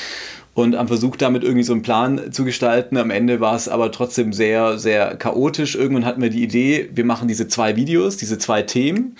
[0.54, 2.96] und haben versucht, damit irgendwie so einen Plan zu gestalten.
[2.96, 5.74] Am Ende war es aber trotzdem sehr, sehr chaotisch.
[5.74, 9.16] Irgendwann hatten wir die Idee, wir machen diese zwei Videos, diese zwei Themen.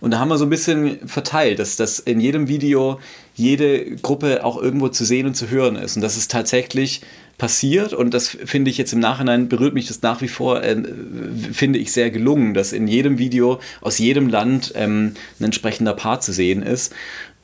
[0.00, 3.00] Und da haben wir so ein bisschen verteilt, dass, dass in jedem Video
[3.34, 5.96] jede Gruppe auch irgendwo zu sehen und zu hören ist.
[5.96, 7.00] Und das ist tatsächlich
[7.38, 10.80] passiert und das finde ich jetzt im Nachhinein berührt mich das nach wie vor, äh,
[11.52, 16.22] finde ich sehr gelungen, dass in jedem Video aus jedem Land ähm, ein entsprechender Part
[16.22, 16.94] zu sehen ist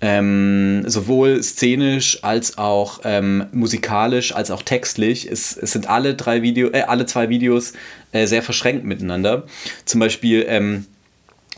[0.00, 5.30] ähm, sowohl szenisch als auch ähm, musikalisch als auch textlich.
[5.30, 7.74] Es, es sind alle drei Video, äh, alle zwei Videos
[8.12, 9.44] äh, sehr verschränkt miteinander.
[9.84, 10.86] Zum Beispiel ähm,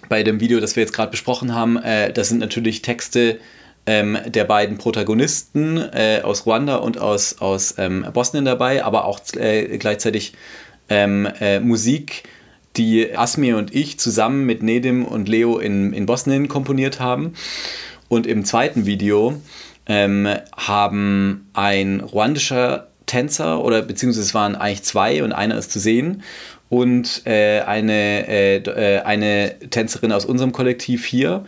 [0.09, 3.39] bei dem Video, das wir jetzt gerade besprochen haben, äh, da sind natürlich Texte
[3.87, 9.21] ähm, der beiden Protagonisten äh, aus Ruanda und aus, aus ähm, Bosnien dabei, aber auch
[9.37, 10.35] äh, gleichzeitig
[10.89, 12.25] ähm, äh, Musik
[12.77, 17.35] die Asmir und ich zusammen mit Nedim und Leo in, in Bosnien komponiert haben.
[18.12, 19.40] Und im zweiten Video
[19.87, 25.79] ähm, haben ein ruandischer Tänzer oder beziehungsweise es waren eigentlich zwei und einer ist zu
[25.79, 26.22] sehen
[26.68, 31.46] und äh, eine, äh, äh, eine Tänzerin aus unserem Kollektiv hier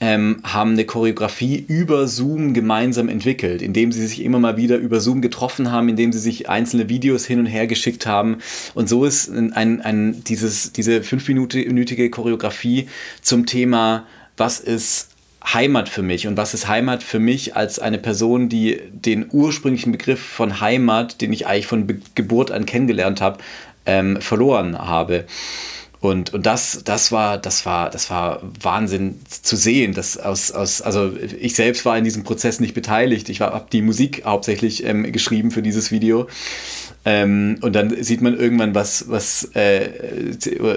[0.00, 5.00] ähm, haben eine Choreografie über Zoom gemeinsam entwickelt, indem sie sich immer mal wieder über
[5.00, 8.38] Zoom getroffen haben, indem sie sich einzelne Videos hin und her geschickt haben.
[8.74, 12.88] Und so ist ein, ein, dieses, diese fünfminütige Choreografie
[13.20, 14.06] zum Thema,
[14.38, 15.17] was ist
[15.54, 19.92] Heimat für mich und was ist Heimat für mich als eine Person, die den ursprünglichen
[19.92, 23.38] Begriff von Heimat, den ich eigentlich von Be Geburt an kennengelernt habe,
[23.86, 25.24] ähm, verloren habe.
[26.00, 29.94] Und, und das, das war, das war, das war Wahnsinn zu sehen.
[29.94, 33.28] Dass aus, aus, also ich selbst war in diesem Prozess nicht beteiligt.
[33.28, 36.28] Ich habe die Musik hauptsächlich ähm, geschrieben für dieses Video.
[37.04, 39.88] Ähm, und dann sieht man irgendwann, was, was äh,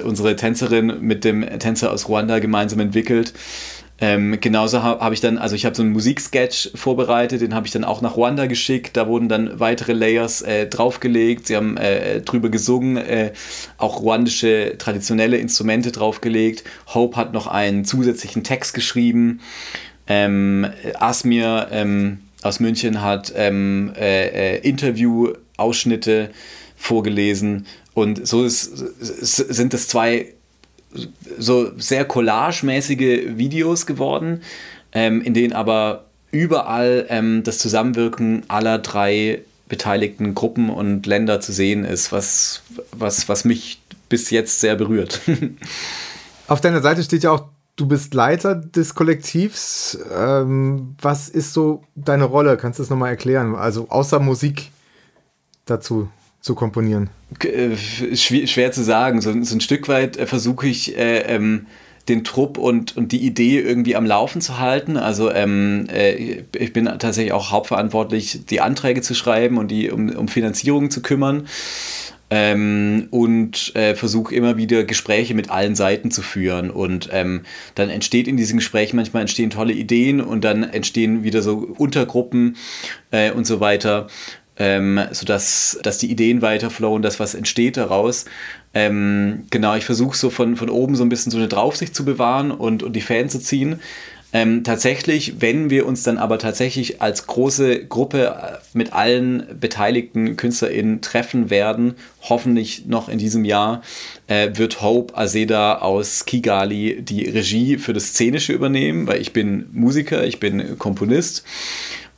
[0.04, 3.34] unsere Tänzerin mit dem Tänzer aus Ruanda gemeinsam entwickelt.
[4.04, 7.68] Ähm, genauso habe hab ich dann, also ich habe so einen Musiksketch vorbereitet, den habe
[7.68, 8.98] ich dann auch nach Ruanda geschickt.
[8.98, 11.46] Da wurden dann weitere Layers äh, draufgelegt.
[11.46, 13.32] Sie haben äh, drüber gesungen, äh,
[13.78, 16.64] auch ruandische traditionelle Instrumente draufgelegt.
[16.96, 19.40] Hope hat noch einen zusätzlichen Text geschrieben.
[20.08, 20.66] Ähm,
[21.00, 26.32] Asmir ähm, aus München hat ähm, äh, äh, Interview-Ausschnitte
[26.76, 27.68] vorgelesen.
[27.94, 30.34] Und so ist, sind es zwei
[31.38, 34.42] so sehr collagemäßige Videos geworden,
[34.92, 41.54] ähm, in denen aber überall ähm, das Zusammenwirken aller drei beteiligten Gruppen und Länder zu
[41.54, 45.22] sehen ist, was, was, was mich bis jetzt sehr berührt.
[46.48, 47.46] Auf deiner Seite steht ja auch,
[47.78, 49.98] du bist Leiter des Kollektivs.
[50.14, 52.58] Ähm, was ist so deine Rolle?
[52.58, 53.56] Kannst du das nochmal erklären?
[53.56, 54.72] Also außer Musik
[55.66, 56.10] dazu
[56.42, 57.10] zu komponieren?
[57.44, 57.78] Äh,
[58.16, 59.22] schwer, zu sagen.
[59.22, 61.68] So, so ein Stück weit äh, versuche ich äh, ähm,
[62.10, 64.98] den Trupp und, und die Idee irgendwie am Laufen zu halten.
[64.98, 70.10] Also ähm, äh, ich bin tatsächlich auch hauptverantwortlich, die Anträge zu schreiben und die um,
[70.10, 71.48] um Finanzierung zu kümmern.
[72.34, 76.72] Ähm, und äh, versuche immer wieder Gespräche mit allen Seiten zu führen.
[76.72, 77.42] Und ähm,
[77.76, 82.56] dann entsteht in diesen Gesprächen manchmal entstehen tolle Ideen und dann entstehen wieder so Untergruppen
[83.12, 84.08] äh, und so weiter
[84.58, 88.26] ähm, sodass dass die Ideen weiterflowen, das, was entsteht daraus.
[88.74, 92.06] Ähm, genau, ich versuche so von, von oben so ein bisschen so eine Draufsicht zu
[92.06, 93.80] bewahren und, und die Fans zu ziehen.
[94.34, 100.38] Ähm, tatsächlich, wenn wir uns dann aber tatsächlich als große Gruppe äh, mit allen beteiligten
[100.38, 103.82] KünstlerInnen treffen werden, hoffentlich noch in diesem Jahr,
[104.28, 109.68] äh, wird Hope Azeda aus Kigali die Regie für das Szenische übernehmen, weil ich bin
[109.74, 111.44] Musiker, ich bin Komponist.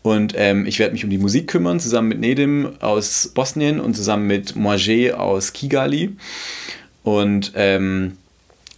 [0.04, 3.96] Und ähm, ich werde mich um die Musik kümmern, zusammen mit Nedim aus Bosnien und
[3.96, 6.18] zusammen mit Moaget aus Kigali.
[7.04, 8.18] Und, ähm,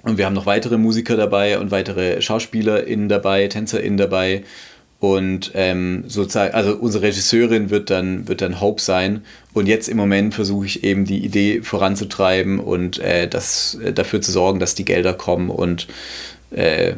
[0.04, 4.44] und wir haben noch weitere Musiker dabei und weitere SchauspielerInnen dabei, TänzerInnen dabei.
[5.00, 9.26] Und ähm, sozusagen, also unsere Regisseurin wird dann, wird dann Hope sein.
[9.54, 14.22] Und jetzt im Moment versuche ich eben die Idee voranzutreiben und äh, das, äh, dafür
[14.22, 15.88] zu sorgen, dass die Gelder kommen und
[16.52, 16.94] äh,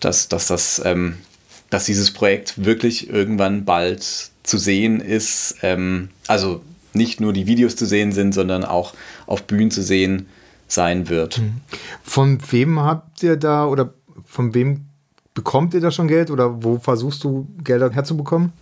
[0.00, 1.16] dass, dass das ähm,
[1.70, 5.56] dass dieses Projekt wirklich irgendwann bald zu sehen ist.
[5.62, 8.94] Ähm, also nicht nur die Videos zu sehen sind, sondern auch
[9.26, 10.26] auf Bühnen zu sehen
[10.68, 11.38] sein wird.
[11.38, 11.60] Mhm.
[12.02, 14.86] Von wem habt ihr da oder von wem
[15.34, 18.52] bekommt ihr da schon Geld oder wo versuchst du Gelder herzubekommen?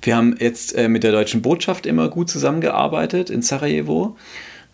[0.00, 4.16] Wir haben jetzt äh, mit der deutschen Botschaft immer gut zusammengearbeitet in Sarajevo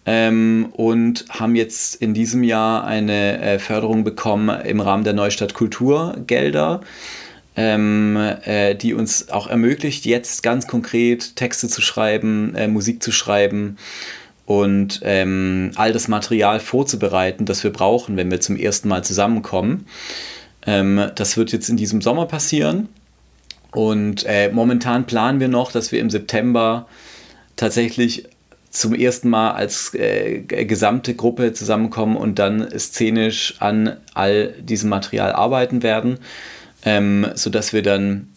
[0.05, 5.55] ähm, und haben jetzt in diesem Jahr eine äh, Förderung bekommen im Rahmen der Neustadt
[5.55, 6.83] Kulturgelder.
[7.61, 13.11] Ähm, äh, die uns auch ermöglicht, jetzt ganz konkret Texte zu schreiben, äh, Musik zu
[13.11, 13.79] schreiben
[14.47, 19.87] und ähm, all das Material vorzubereiten, das wir brauchen, wenn wir zum ersten Mal zusammenkommen.
[20.69, 22.89] Ähm, das wird jetzt in diesem Sommer passieren.
[23.73, 26.87] Und äh, momentan planen wir noch, dass wir im September
[27.57, 28.29] tatsächlich
[28.71, 35.33] zum ersten Mal als äh, gesamte Gruppe zusammenkommen und dann szenisch an all diesem Material
[35.33, 36.19] arbeiten werden,
[36.89, 38.29] ähm, sodass wir dann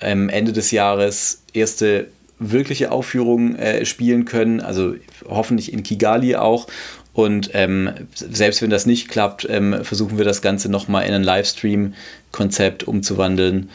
[0.00, 4.94] ähm, Ende des Jahres erste wirkliche Aufführungen äh, spielen können, also
[5.28, 6.68] hoffentlich in Kigali auch.
[7.12, 11.22] Und ähm, selbst wenn das nicht klappt, ähm, versuchen wir das Ganze nochmal in ein
[11.22, 13.68] Livestream-Konzept umzuwandeln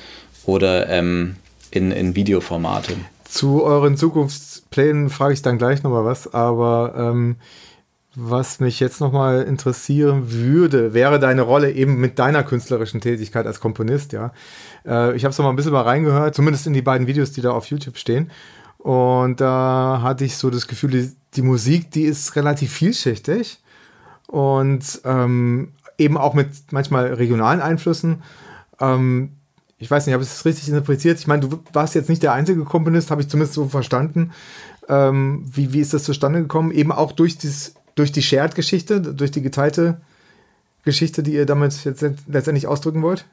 [0.46, 1.36] oder ähm,
[1.69, 2.93] in, in Videoformate.
[3.26, 7.36] Zu euren Zukunftsplänen frage ich dann gleich nochmal was, aber ähm,
[8.15, 13.60] was mich jetzt nochmal interessieren würde, wäre deine Rolle eben mit deiner künstlerischen Tätigkeit als
[13.60, 14.32] Komponist, ja.
[14.86, 17.41] Äh, ich habe es mal ein bisschen mal reingehört, zumindest in die beiden Videos, die
[17.41, 18.30] da auf YouTube stehen.
[18.78, 23.62] Und da hatte ich so das Gefühl, die, die Musik, die ist relativ vielschichtig
[24.28, 28.23] und ähm, eben auch mit manchmal regionalen Einflüssen.
[28.80, 29.32] Ähm,
[29.78, 31.19] ich weiß nicht, habe ich das richtig interpretiert?
[31.19, 34.32] Ich meine, du warst jetzt nicht der einzige Komponist, habe ich zumindest so verstanden.
[34.89, 36.71] Ähm, wie, wie ist das zustande gekommen?
[36.71, 40.01] Eben auch durch, dieses, durch die Shared-Geschichte, durch die geteilte
[40.84, 43.25] Geschichte, die ihr damit jetzt letztendlich ausdrücken wollt?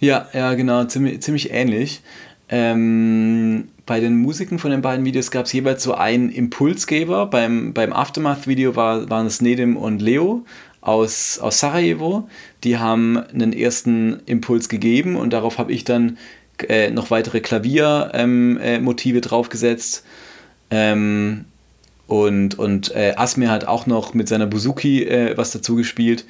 [0.00, 2.02] Ja, ja, genau, ziemlich, ziemlich ähnlich.
[2.48, 7.26] Ähm, bei den Musiken von den beiden Videos gab es jeweils so einen Impulsgeber.
[7.26, 10.44] Beim, beim Aftermath-Video war, waren es Nedim und Leo
[10.80, 12.28] aus, aus Sarajevo.
[12.64, 16.18] Die haben einen ersten Impuls gegeben und darauf habe ich dann
[16.68, 20.04] äh, noch weitere Klaviermotive ähm, äh, draufgesetzt.
[20.70, 21.44] Ähm,
[22.06, 26.24] und und äh, Asmir hat auch noch mit seiner Buzuki äh, was dazu gespielt.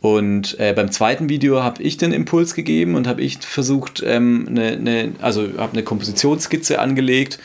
[0.00, 4.48] Und äh, beim zweiten Video habe ich den Impuls gegeben und habe ich versucht, ähm,
[4.50, 7.38] ne, ne, also habe eine Kompositionsskizze angelegt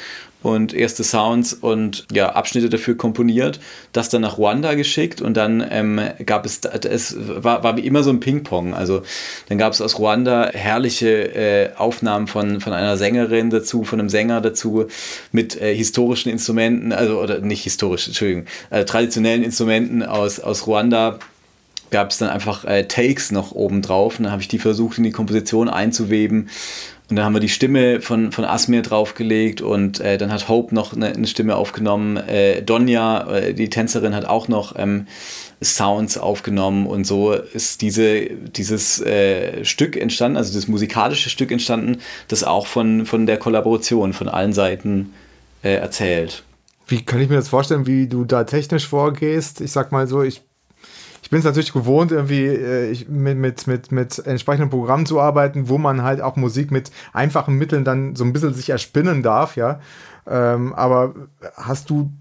[0.47, 3.59] und erste Sounds und ja, Abschnitte dafür komponiert,
[3.91, 8.01] das dann nach Ruanda geschickt und dann ähm, gab es, es war, war wie immer
[8.01, 8.73] so ein Ping-Pong.
[8.73, 9.01] Also
[9.49, 14.09] dann gab es aus Ruanda herrliche äh, Aufnahmen von, von einer Sängerin dazu, von einem
[14.09, 14.85] Sänger dazu
[15.31, 21.19] mit äh, historischen Instrumenten, also oder nicht historisch, Entschuldigung, äh, traditionellen Instrumenten aus, aus Ruanda.
[21.89, 25.05] Gab es dann einfach äh, Takes noch oben drauf dann habe ich die versucht in
[25.05, 26.49] die Komposition einzuweben
[27.09, 30.75] und dann haben wir die Stimme von, von Asmir draufgelegt und äh, dann hat Hope
[30.75, 32.17] noch eine, eine Stimme aufgenommen.
[32.17, 35.07] Äh, Donja, äh, die Tänzerin, hat auch noch ähm,
[35.63, 41.99] Sounds aufgenommen und so ist diese, dieses äh, Stück entstanden, also das musikalische Stück entstanden,
[42.27, 45.13] das auch von, von der Kollaboration von allen Seiten
[45.63, 46.43] äh, erzählt.
[46.87, 49.61] Wie kann ich mir das vorstellen, wie du da technisch vorgehst?
[49.61, 50.41] Ich sag mal so, ich
[51.27, 55.67] ich bin es natürlich gewohnt, irgendwie äh, mit, mit, mit, mit entsprechenden Programmen zu arbeiten,
[55.67, 59.57] wo man halt auch Musik mit einfachen Mitteln dann so ein bisschen sich erspinnen darf,
[59.57, 59.81] ja.
[60.25, 61.15] Ähm, aber
[61.57, 62.13] hast du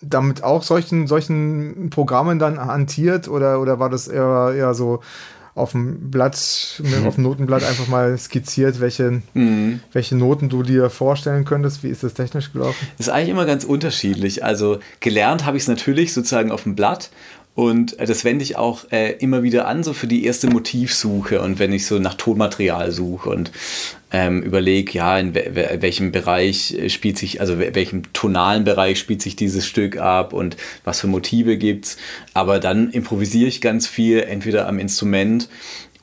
[0.00, 5.00] damit auch solchen, solchen Programmen dann hantiert oder, oder war das eher, eher so
[5.54, 7.06] auf dem Blatt, mhm.
[7.06, 9.80] auf dem Notenblatt einfach mal skizziert, welche, mhm.
[9.92, 11.82] welche Noten du dir vorstellen könntest?
[11.82, 12.88] Wie ist das technisch gelaufen?
[12.96, 14.42] Das ist eigentlich immer ganz unterschiedlich.
[14.42, 17.10] Also gelernt habe ich es natürlich sozusagen auf dem Blatt
[17.54, 21.40] und äh, das wende ich auch äh, immer wieder an, so für die erste Motivsuche
[21.40, 23.50] und wenn ich so nach Tonmaterial suche und
[24.10, 29.22] ähm, überlege, ja, in we welchem Bereich äh, spielt sich, also welchem tonalen Bereich spielt
[29.22, 31.96] sich dieses Stück ab und was für Motive gibt's.
[32.34, 35.48] Aber dann improvisiere ich ganz viel, entweder am Instrument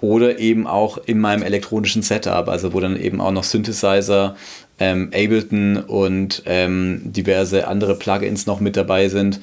[0.02, 4.36] oder eben auch in meinem elektronischen Setup, also wo dann eben auch noch Synthesizer,
[4.80, 9.40] ähm, Ableton und ähm, diverse andere Plugins noch mit dabei sind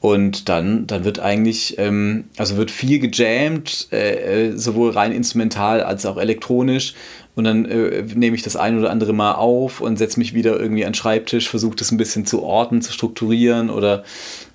[0.00, 5.82] und dann, dann wird eigentlich, ähm, also wird viel gejammt, äh, äh, sowohl rein instrumental
[5.82, 6.94] als auch elektronisch.
[7.34, 10.58] Und dann äh, nehme ich das ein oder andere Mal auf und setze mich wieder
[10.58, 14.04] irgendwie an den Schreibtisch, versuche das ein bisschen zu ordnen, zu strukturieren oder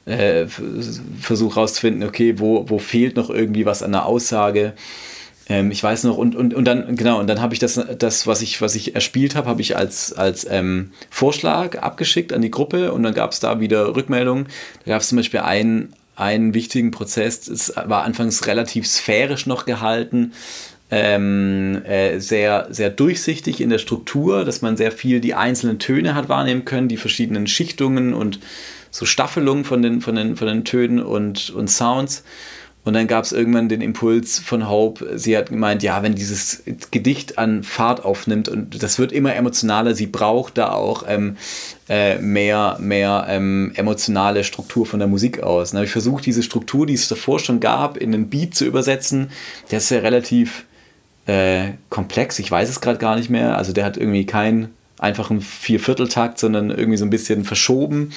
[0.05, 0.45] äh,
[1.19, 4.73] versuche rauszufinden, okay, wo, wo fehlt noch irgendwie was an der Aussage.
[5.49, 8.27] Ähm, ich weiß noch, und, und, und dann, genau, und dann habe ich das, das,
[8.27, 12.51] was ich, was ich erspielt habe, habe ich als, als ähm, Vorschlag abgeschickt an die
[12.51, 14.47] Gruppe und dann gab es da wieder Rückmeldungen.
[14.85, 19.65] Da gab es zum Beispiel einen, einen wichtigen Prozess, es war anfangs relativ sphärisch noch
[19.65, 20.33] gehalten,
[20.91, 26.13] ähm, äh, sehr, sehr durchsichtig in der Struktur, dass man sehr viel die einzelnen Töne
[26.13, 28.39] hat wahrnehmen können, die verschiedenen Schichtungen und
[28.91, 32.23] so Staffelung von den, von den, von den Tönen und, und Sounds.
[32.85, 36.63] Und dann gab es irgendwann den Impuls von Hope, sie hat gemeint, ja, wenn dieses
[36.91, 41.37] Gedicht an Fahrt aufnimmt und das wird immer emotionaler, sie braucht da auch ähm,
[41.87, 45.71] äh, mehr, mehr ähm, emotionale Struktur von der Musik aus.
[45.71, 48.65] Dann habe ich versucht, diese Struktur, die es davor schon gab, in einen Beat zu
[48.65, 49.31] übersetzen.
[49.71, 50.65] Der ist ja relativ
[51.25, 53.57] äh, komplex, ich weiß es gerade gar nicht mehr.
[53.57, 58.11] Also der hat irgendwie keinen einfachen Viervierteltakt, sondern irgendwie so ein bisschen verschoben.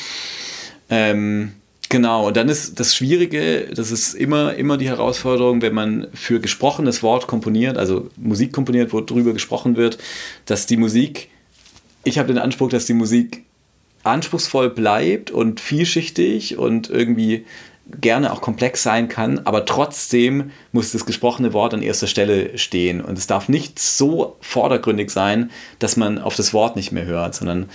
[0.91, 1.53] Ähm,
[1.89, 6.41] Genau, und dann ist das Schwierige, das ist immer, immer die Herausforderung, wenn man für
[6.41, 9.99] gesprochenes Wort komponiert, also Musik komponiert, wo drüber gesprochen wird,
[10.47, 11.29] dass die Musik,
[12.03, 13.45] ich habe den Anspruch, dass die Musik
[14.03, 17.45] anspruchsvoll bleibt und vielschichtig und irgendwie
[18.01, 23.01] gerne auch komplex sein kann, aber trotzdem muss das gesprochene Wort an erster Stelle stehen.
[23.01, 27.37] Und es darf nicht so vordergründig sein, dass man auf das Wort nicht mehr hört,
[27.37, 27.69] sondern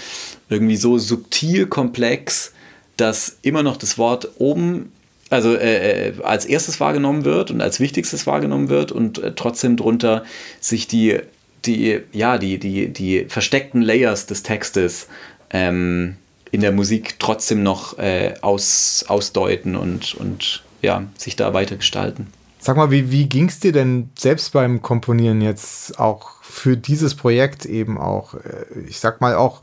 [0.50, 2.54] irgendwie so subtil komplex,
[3.02, 4.92] dass immer noch das Wort oben
[5.32, 9.78] also äh, äh, als erstes wahrgenommen wird und als wichtigstes wahrgenommen wird und äh, trotzdem
[9.78, 10.26] drunter
[10.60, 11.20] sich die,
[11.66, 15.08] die, ja, die, die, die versteckten Layers des Textes
[15.50, 16.18] ähm,
[16.52, 22.28] in der Musik trotzdem noch äh, aus, ausdeuten und, und ja, sich da weiter gestalten.
[22.60, 27.16] Sag mal, wie, wie ging es dir denn selbst beim Komponieren jetzt auch für dieses
[27.16, 29.62] Projekt eben auch, äh, ich sag mal auch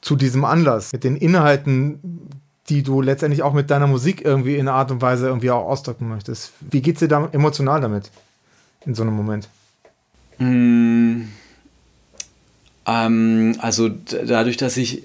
[0.00, 2.00] zu diesem Anlass mit den Inhalten
[2.70, 5.66] die du letztendlich auch mit deiner Musik irgendwie in einer Art und Weise irgendwie auch
[5.66, 6.52] ausdrücken möchtest.
[6.60, 8.10] Wie geht es dir da emotional damit
[8.86, 9.48] in so einem Moment?
[10.38, 11.24] Mm,
[12.86, 15.02] ähm, also dadurch, dass ich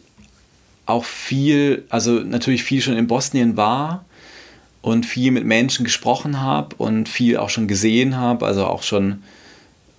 [0.86, 4.06] auch viel, also natürlich viel schon in Bosnien war
[4.82, 9.24] und viel mit Menschen gesprochen habe und viel auch schon gesehen habe, also auch schon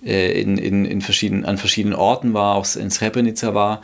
[0.03, 3.81] äh, in, in, in verschiedenen, an verschiedenen Orten war, auch in Srebrenica war,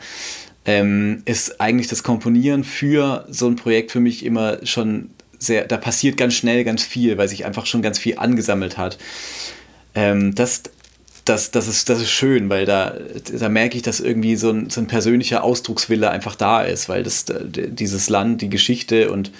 [0.64, 5.76] ähm, ist eigentlich das Komponieren für so ein Projekt für mich immer schon sehr, da
[5.76, 8.98] passiert ganz schnell ganz viel, weil sich einfach schon ganz viel angesammelt hat.
[9.94, 10.62] Ähm, das,
[11.24, 12.94] das, das, ist, das ist schön, weil da,
[13.38, 17.02] da merke ich, dass irgendwie so ein, so ein persönlicher Ausdruckswille einfach da ist, weil
[17.02, 19.32] das, dieses Land, die Geschichte und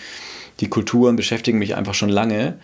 [0.61, 2.59] die Kulturen beschäftigen mich einfach schon lange.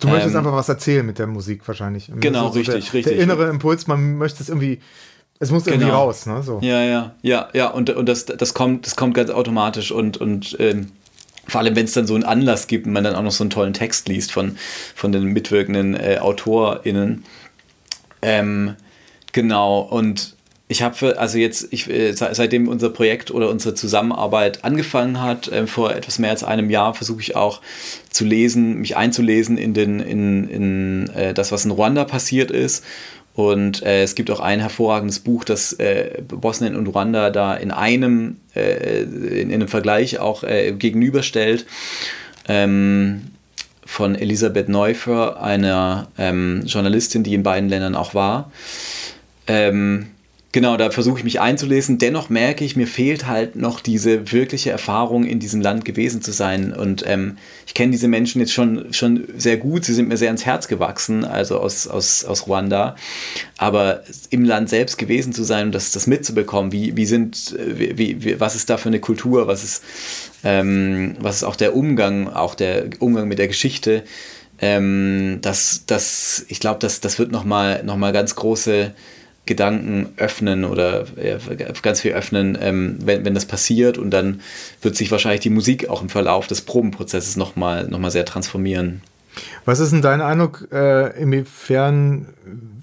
[0.00, 2.10] Du möchtest ähm, einfach was erzählen mit der Musik wahrscheinlich.
[2.20, 3.04] Genau, so richtig, der, richtig.
[3.04, 4.80] Der innere Impuls, man möchte es irgendwie
[5.40, 6.04] es muss irgendwie genau.
[6.04, 6.42] raus, ne?
[6.42, 6.58] So.
[6.62, 7.68] Ja, ja, ja, ja.
[7.68, 10.90] Und, und das, das, kommt, das kommt ganz automatisch und, und ähm,
[11.46, 13.44] vor allem, wenn es dann so einen Anlass gibt und man dann auch noch so
[13.44, 14.56] einen tollen Text liest von,
[14.94, 17.24] von den mitwirkenden äh, AutorInnen.
[18.20, 18.74] Ähm,
[19.32, 20.34] genau, und
[20.70, 25.66] ich habe also jetzt, ich, äh, seitdem unser Projekt oder unsere Zusammenarbeit angefangen hat, äh,
[25.66, 27.62] vor etwas mehr als einem Jahr, versuche ich auch
[28.10, 32.84] zu lesen, mich einzulesen in, den, in, in äh, das, was in Ruanda passiert ist
[33.38, 37.70] und äh, es gibt auch ein hervorragendes Buch, das äh, Bosnien und Ruanda da in
[37.70, 41.64] einem, äh, in, in, einem Vergleich auch äh, gegenüberstellt.
[42.48, 43.28] Ähm,
[43.86, 48.50] von Elisabeth Neufer, einer ähm, Journalistin, die in beiden Ländern auch war.
[49.46, 50.08] Ähm,
[50.50, 51.98] Genau, da versuche ich mich einzulesen.
[51.98, 56.32] Dennoch merke ich, mir fehlt halt noch diese wirkliche Erfahrung, in diesem Land gewesen zu
[56.32, 56.72] sein.
[56.72, 57.36] Und ähm,
[57.66, 59.84] ich kenne diese Menschen jetzt schon, schon sehr gut.
[59.84, 62.96] Sie sind mir sehr ins Herz gewachsen, also aus, aus, aus Ruanda.
[63.58, 68.24] Aber im Land selbst gewesen zu sein und das, das mitzubekommen, wie, wie sind, wie,
[68.24, 69.84] wie, was ist da für eine Kultur, was ist,
[70.44, 74.02] ähm, was ist auch der Umgang, auch der Umgang mit der Geschichte.
[74.60, 78.94] Ähm, das, das, ich glaube, das, das wird nochmal noch mal ganz große
[79.48, 81.06] Gedanken öffnen oder
[81.82, 84.42] ganz viel öffnen, ähm, wenn, wenn das passiert und dann
[84.82, 89.00] wird sich wahrscheinlich die Musik auch im Verlauf des Probenprozesses nochmal noch mal sehr transformieren.
[89.64, 92.26] Was ist denn dein Eindruck, äh, inwiefern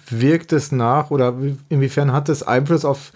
[0.09, 1.35] wirkt es nach oder
[1.69, 3.11] inwiefern hat es Einfluss auf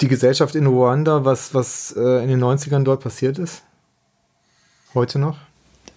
[0.00, 3.62] die Gesellschaft in Ruanda, was, was äh, in den 90ern dort passiert ist?
[4.94, 5.38] Heute noch?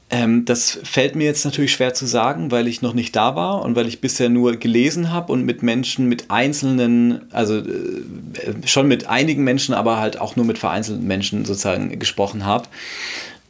[0.10, 3.62] Ähm, das fällt mir jetzt natürlich schwer zu sagen, weil ich noch nicht da war
[3.62, 8.88] und weil ich bisher nur gelesen habe und mit Menschen, mit einzelnen, also äh, schon
[8.88, 12.70] mit einigen Menschen, aber halt auch nur mit vereinzelten Menschen sozusagen gesprochen habe.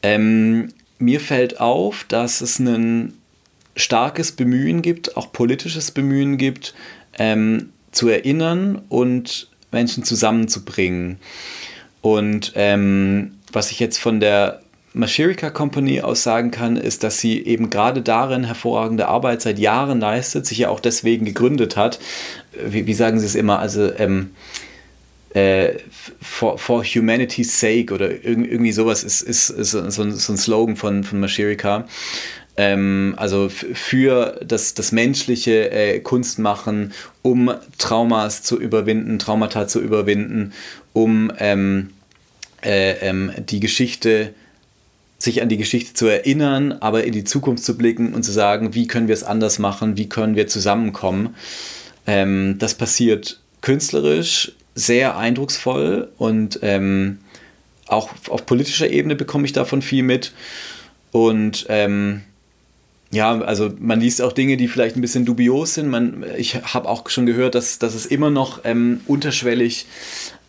[0.02, 3.14] Ähm, mir fällt auf, dass es ein
[3.76, 6.74] starkes Bemühen gibt, auch politisches Bemühen gibt,
[7.18, 11.18] ähm, zu erinnern und Menschen zusammenzubringen.
[12.00, 14.60] Und ähm, was ich jetzt von der
[14.94, 20.00] Mashirika Company aus sagen kann, ist, dass sie eben gerade darin hervorragende Arbeit seit Jahren
[20.00, 21.98] leistet, sich ja auch deswegen gegründet hat.
[22.66, 23.58] Wie, wie sagen sie es immer?
[23.58, 24.30] Also ähm,
[25.34, 25.74] äh,
[26.20, 31.04] for, for humanity's sake oder irgendwie sowas ist, ist, ist so, so, ein Slogan von,
[31.04, 31.86] von Mashirika.
[32.56, 40.52] Ähm, also für das, das menschliche äh, Kunstmachen, um Traumas zu überwinden, Traumata zu überwinden,
[40.92, 41.90] um ähm,
[42.64, 44.34] äh, ähm, die Geschichte
[45.18, 48.74] sich an die Geschichte zu erinnern, aber in die Zukunft zu blicken und zu sagen,
[48.74, 51.34] wie können wir es anders machen, wie können wir zusammenkommen.
[52.06, 57.18] Ähm, das passiert künstlerisch sehr eindrucksvoll und ähm,
[57.88, 60.32] auch auf politischer Ebene bekomme ich davon viel mit.
[61.10, 62.22] Und ähm,
[63.10, 65.88] ja, also man liest auch Dinge, die vielleicht ein bisschen dubios sind.
[65.88, 69.86] Man, ich habe auch schon gehört, dass, dass es immer noch ähm, unterschwellig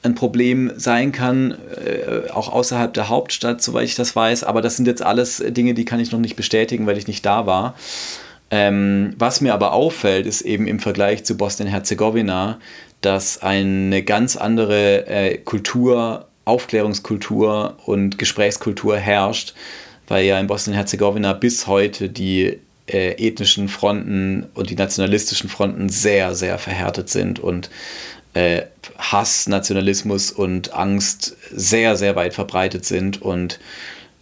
[0.02, 4.44] ein Problem sein kann, äh, auch außerhalb der Hauptstadt, soweit ich das weiß.
[4.44, 7.26] Aber das sind jetzt alles Dinge, die kann ich noch nicht bestätigen, weil ich nicht
[7.26, 7.76] da war.
[8.52, 12.60] Ähm, was mir aber auffällt, ist eben im Vergleich zu Bosnien-Herzegowina,
[13.02, 19.54] dass eine ganz andere äh, Kultur, Aufklärungskultur und Gesprächskultur herrscht,
[20.08, 26.34] weil ja in Bosnien-Herzegowina bis heute die äh, ethnischen Fronten und die nationalistischen Fronten sehr,
[26.34, 27.70] sehr verhärtet sind und
[28.34, 28.64] äh,
[28.98, 33.60] Hass, Nationalismus und Angst sehr, sehr weit verbreitet sind und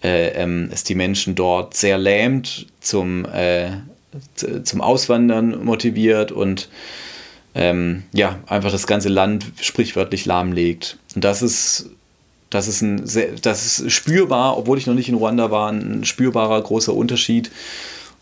[0.04, 3.72] äh, ähm, es die Menschen dort sehr lähmt, zum, äh,
[4.64, 6.70] zum Auswandern motiviert und
[7.56, 10.98] ähm, ja, einfach das ganze Land sprichwörtlich lahmlegt.
[11.16, 11.90] Und das ist,
[12.50, 16.06] das ist, ein sehr, das ist spürbar, obwohl ich noch nicht in Ruanda war, ein
[16.06, 17.52] spürbarer großer Unterschied.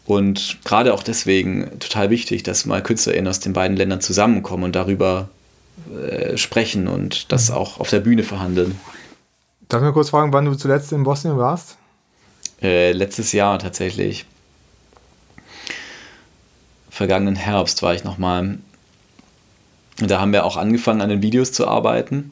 [0.06, 4.76] Und gerade auch deswegen total wichtig, dass mal KünstlerInnen aus den beiden Ländern zusammenkommen und
[4.76, 5.30] darüber
[5.94, 7.56] äh, sprechen und das mhm.
[7.56, 8.80] auch auf der Bühne verhandeln.
[9.68, 11.78] Darf ich mal kurz fragen, wann du zuletzt in Bosnien warst?
[12.62, 14.26] Äh, letztes Jahr tatsächlich.
[16.90, 18.60] Vergangenen Herbst war ich nochmal.
[19.98, 22.32] Da haben wir auch angefangen, an den Videos zu arbeiten.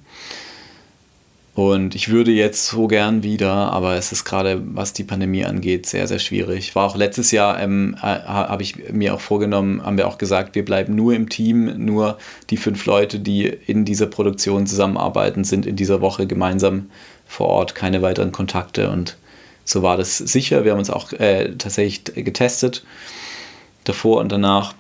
[1.56, 5.86] Und ich würde jetzt so gern wieder, aber es ist gerade, was die Pandemie angeht,
[5.86, 6.76] sehr, sehr schwierig.
[6.76, 10.56] War auch letztes Jahr, ähm, äh, habe ich mir auch vorgenommen, haben wir auch gesagt,
[10.56, 12.18] wir bleiben nur im Team, nur
[12.50, 16.90] die fünf Leute, die in dieser Produktion zusammenarbeiten, sind in dieser Woche gemeinsam
[17.28, 18.90] vor Ort, keine weiteren Kontakte.
[18.90, 19.16] Und
[19.64, 20.66] so war das sicher.
[20.66, 22.84] Wir haben uns auch äh, tatsächlich getestet,
[23.84, 24.74] davor und danach.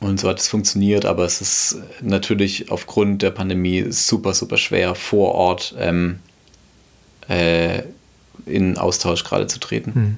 [0.00, 4.94] Und so hat es funktioniert, aber es ist natürlich aufgrund der Pandemie super, super schwer,
[4.94, 6.20] vor Ort ähm,
[7.28, 7.82] äh,
[8.46, 9.94] in Austausch gerade zu treten.
[9.94, 10.16] Hm.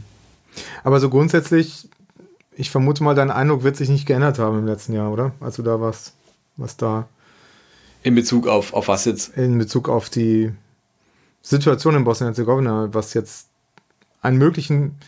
[0.84, 1.88] Aber so grundsätzlich,
[2.56, 5.32] ich vermute mal, dein Eindruck wird sich nicht geändert haben im letzten Jahr, oder?
[5.40, 6.12] Als du da warst,
[6.56, 7.08] was da.
[8.02, 9.36] In Bezug auf, auf was jetzt?
[9.36, 10.52] In Bezug auf die
[11.42, 13.46] Situation in Bosnien-Herzegowina, was jetzt
[14.20, 14.98] einen möglichen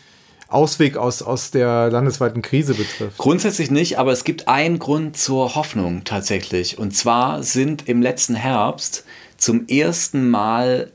[0.53, 3.17] Ausweg aus, aus der landesweiten Krise betrifft?
[3.17, 6.77] Grundsätzlich nicht, aber es gibt einen Grund zur Hoffnung tatsächlich.
[6.77, 9.05] Und zwar sind im letzten Herbst
[9.37, 10.91] zum ersten Mal,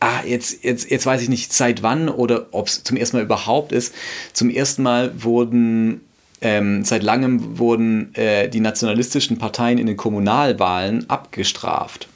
[0.00, 3.24] ah, jetzt, jetzt, jetzt weiß ich nicht seit wann oder ob es zum ersten Mal
[3.24, 3.94] überhaupt ist,
[4.32, 6.00] zum ersten Mal wurden
[6.42, 12.08] ähm, seit langem wurden äh, die nationalistischen Parteien in den Kommunalwahlen abgestraft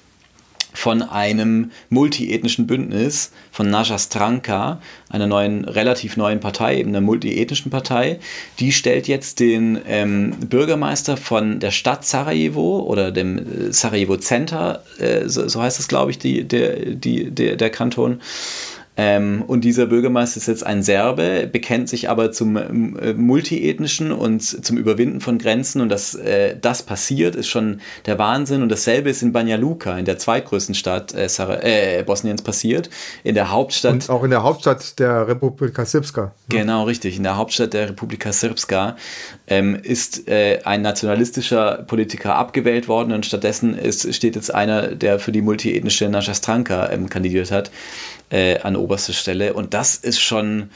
[0.72, 8.20] von einem multiethnischen Bündnis von Naja Stranka, einer neuen, relativ neuen Partei, einer multiethnischen Partei.
[8.58, 14.82] Die stellt jetzt den ähm, Bürgermeister von der Stadt Sarajevo oder dem äh, Sarajevo Center,
[14.98, 18.20] äh, so, so, heißt es, glaube ich, die, der, die, der, der Kanton,
[19.02, 24.42] ähm, und dieser Bürgermeister ist jetzt ein Serbe, bekennt sich aber zum äh, multiethnischen und
[24.42, 25.80] zum Überwinden von Grenzen.
[25.80, 28.60] Und dass äh, das passiert, ist schon der Wahnsinn.
[28.60, 32.90] Und dasselbe ist in Banja Luka, in der zweitgrößten Stadt äh, äh, Bosniens passiert.
[33.24, 33.94] In der Hauptstadt.
[33.94, 36.24] Und auch in der Hauptstadt der Republika Srpska.
[36.24, 36.32] Ne?
[36.50, 37.16] Genau, richtig.
[37.16, 38.96] In der Hauptstadt der Republika Srpska
[39.46, 45.18] ähm, ist äh, ein nationalistischer Politiker abgewählt worden und stattdessen ist, steht jetzt einer, der
[45.18, 46.34] für die multiethnische Nascha
[46.90, 47.70] ähm, kandidiert hat
[48.30, 49.54] äh, an oberster Stelle.
[49.54, 50.70] Und das ist schon,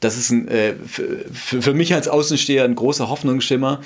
[0.00, 3.80] das ist ein, äh, für, für, mich als Außensteher ein großer Hoffnungsschimmer.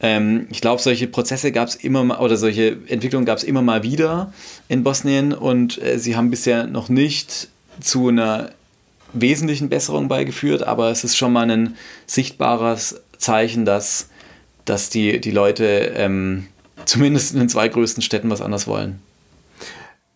[0.00, 3.62] Ähm, ich glaube, solche Prozesse gab es immer mal, oder solche Entwicklungen gab es immer
[3.62, 4.32] mal wieder
[4.68, 7.48] in Bosnien und äh, sie haben bisher noch nicht
[7.80, 8.50] zu einer
[9.12, 14.08] wesentlichen Besserung beigeführt, aber es ist schon mal ein sichtbares Zeichen, dass,
[14.64, 16.46] dass die, die Leute ähm,
[16.84, 19.00] zumindest in den zwei größten Städten was anders wollen.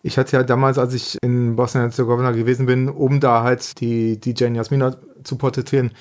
[0.06, 4.48] Ich hatte ja damals, als ich in Bosnien-Herzegowina gewesen bin, um da halt die DJ
[4.54, 5.92] Jasmina zu porträtieren,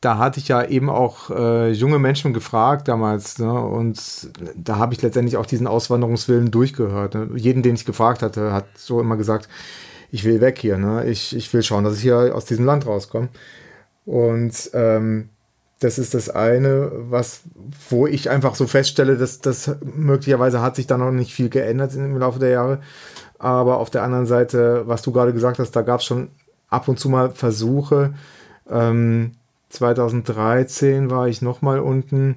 [0.00, 3.38] da hatte ich ja eben auch äh, junge Menschen gefragt damals.
[3.38, 3.52] Ne?
[3.52, 7.14] Und da habe ich letztendlich auch diesen Auswanderungswillen durchgehört.
[7.14, 7.28] Ne?
[7.36, 9.48] Jeden, den ich gefragt hatte, hat so immer gesagt,
[10.10, 10.76] ich will weg hier.
[10.76, 11.06] Ne?
[11.06, 13.28] Ich, ich will schauen, dass ich hier aus diesem Land rauskomme.
[14.04, 15.28] Und ähm,
[15.78, 17.42] das ist das eine, was,
[17.88, 21.94] wo ich einfach so feststelle, dass das möglicherweise hat sich da noch nicht viel geändert
[21.94, 22.80] im Laufe der Jahre.
[23.38, 26.28] Aber auf der anderen Seite, was du gerade gesagt hast, da gab es schon
[26.68, 28.14] ab und zu mal Versuche.
[28.68, 29.32] Ähm,
[29.70, 32.36] 2013 war ich nochmal unten.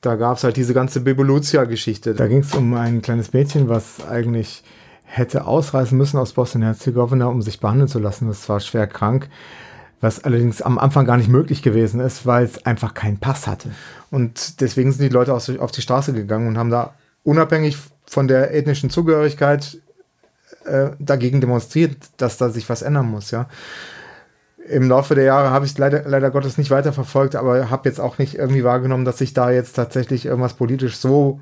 [0.00, 2.14] Da gab es halt diese ganze Bebolucia-Geschichte.
[2.14, 4.62] Da ging es um ein kleines Mädchen, was eigentlich
[5.04, 8.28] hätte ausreisen müssen aus Bosnien-Herzegowina, um sich behandeln zu lassen.
[8.28, 9.28] Das war schwer krank,
[10.00, 13.70] was allerdings am Anfang gar nicht möglich gewesen ist, weil es einfach keinen Pass hatte.
[14.10, 16.94] Und deswegen sind die Leute auf die Straße gegangen und haben da
[17.24, 19.78] unabhängig von der ethnischen Zugehörigkeit
[20.64, 23.48] äh, dagegen demonstriert, dass da sich was ändern muss, ja.
[24.68, 28.00] Im Laufe der Jahre habe ich es leider, leider Gottes nicht weiterverfolgt, aber habe jetzt
[28.00, 31.40] auch nicht irgendwie wahrgenommen, dass sich da jetzt tatsächlich irgendwas politisch so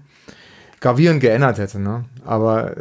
[0.81, 1.81] gravierend geändert hätte.
[1.81, 2.05] Ne?
[2.25, 2.77] Aber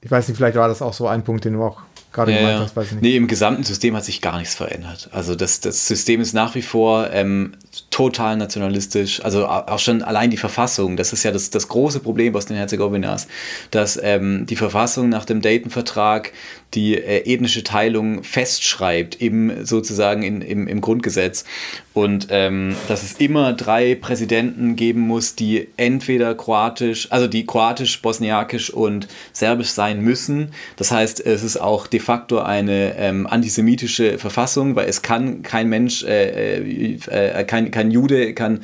[0.00, 1.80] ich weiß nicht, vielleicht war das auch so ein Punkt, den du auch
[2.12, 3.02] gerade ja, gemeint hast, weiß ich nicht.
[3.02, 5.08] Nee, im gesamten System hat sich gar nichts verändert.
[5.12, 7.56] Also das, das System ist nach wie vor ähm,
[7.90, 9.24] total nationalistisch.
[9.24, 13.28] Also auch schon allein die Verfassung, das ist ja das, das große Problem Bosnien-Herzegowinas,
[13.70, 16.32] dass ähm, die Verfassung nach dem Dayton-Vertrag
[16.74, 21.44] die äh, ethnische Teilung festschreibt, im, sozusagen in, im, im Grundgesetz.
[21.92, 28.02] Und ähm, dass es immer drei Präsidenten geben muss, die entweder kroatisch, also die kroatisch,
[28.02, 30.50] bosniakisch und serbisch sein müssen.
[30.76, 35.68] Das heißt, es ist auch de facto eine ähm, antisemitische Verfassung, weil es kann kein
[35.68, 38.60] Mensch, äh, äh, äh kein, kein Jude kann,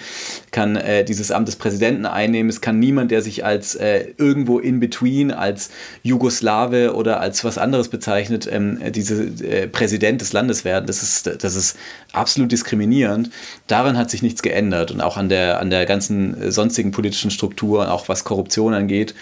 [0.51, 2.51] kann äh, dieses Amt des Präsidenten einnehmen.
[2.51, 5.70] Es kann niemand, der sich als äh, irgendwo in between, als
[6.03, 10.86] Jugoslawe oder als was anderes bezeichnet, ähm, diese äh, Präsident des Landes werden.
[10.86, 11.76] Das ist, das ist
[12.12, 13.30] absolut diskriminierend.
[13.66, 17.92] Daran hat sich nichts geändert und auch an der, an der ganzen sonstigen politischen Struktur,
[17.92, 19.14] auch was Korruption angeht.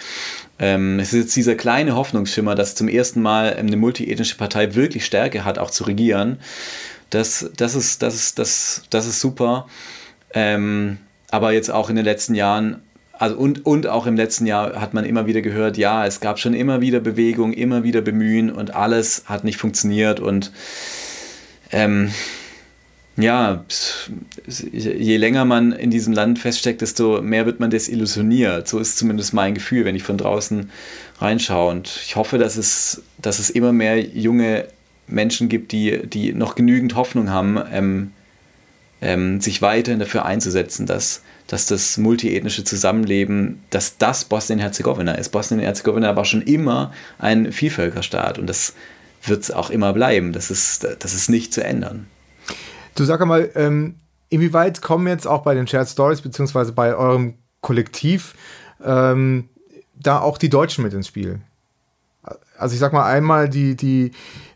[0.59, 4.75] Ähm, es ist jetzt dieser kleine Hoffnungsschimmer, dass zum ersten Mal ähm, eine multiethnische Partei
[4.75, 6.39] wirklich Stärke hat, auch zu regieren.
[7.09, 9.67] Das, das, ist, das, ist, das, das ist super.
[10.33, 10.97] Ähm,
[11.31, 12.81] aber jetzt auch in den letzten Jahren
[13.19, 16.39] also und, und auch im letzten Jahr hat man immer wieder gehört, ja, es gab
[16.39, 20.53] schon immer wieder Bewegung, immer wieder Bemühen und alles hat nicht funktioniert und
[21.71, 22.11] ähm,
[23.17, 23.65] ja,
[24.71, 28.69] je länger man in diesem Land feststeckt, desto mehr wird man desillusioniert.
[28.69, 30.69] So ist zumindest mein Gefühl, wenn ich von draußen
[31.19, 31.69] reinschaue.
[31.71, 34.67] Und ich hoffe, dass es, dass es immer mehr junge
[35.09, 38.11] Menschen gibt, die, die noch genügend Hoffnung haben, ähm,
[39.01, 45.29] ähm, sich weiterhin dafür einzusetzen, dass dass das multiethnische Zusammenleben, dass das Bosnien-Herzegowina ist.
[45.29, 48.75] Bosnien-Herzegowina war schon immer ein Vielvölkerstaat und das
[49.23, 50.31] wird es auch immer bleiben.
[50.31, 52.05] Das ist, das ist nicht zu ändern.
[52.93, 53.95] Du sag mal, ähm,
[54.29, 58.35] inwieweit kommen jetzt auch bei den Shared Stories beziehungsweise bei eurem Kollektiv
[58.85, 59.49] ähm,
[59.95, 61.41] da auch die Deutschen mit ins Spiel?
[62.57, 64.11] Also ich sag mal einmal die, die,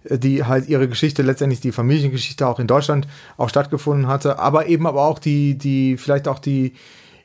[0.10, 4.88] die halt ihre Geschichte, letztendlich die Familiengeschichte auch in Deutschland auch stattgefunden hatte, aber eben
[4.88, 6.74] aber auch die, die, vielleicht auch die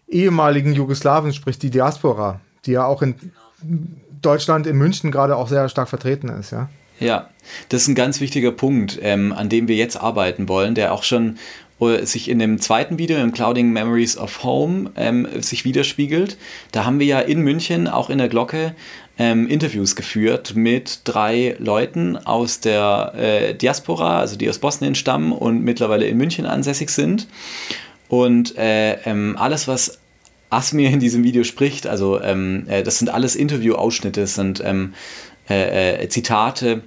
[0.08, 3.14] ehemaligen Jugoslawen, sprich die Diaspora, die ja auch in
[4.22, 6.68] Deutschland, in München gerade auch sehr stark vertreten ist, ja.
[7.00, 7.28] Ja,
[7.68, 11.04] das ist ein ganz wichtiger Punkt, ähm, an dem wir jetzt arbeiten wollen, der auch
[11.04, 11.38] schon
[11.80, 16.36] äh, sich in dem zweiten Video, im Clouding Memories of Home, ähm, sich widerspiegelt.
[16.72, 18.74] Da haben wir ja in München, auch in der Glocke,
[19.18, 25.32] ähm, Interviews geführt mit drei Leuten aus der äh, Diaspora, also die aus Bosnien stammen
[25.32, 27.26] und mittlerweile in München ansässig sind.
[28.08, 29.98] Und äh, ähm, alles, was
[30.50, 34.94] Asmir in diesem Video spricht, also ähm, äh, das sind alles Interview-Ausschnitte, das sind ähm,
[35.50, 36.82] äh, äh, Zitate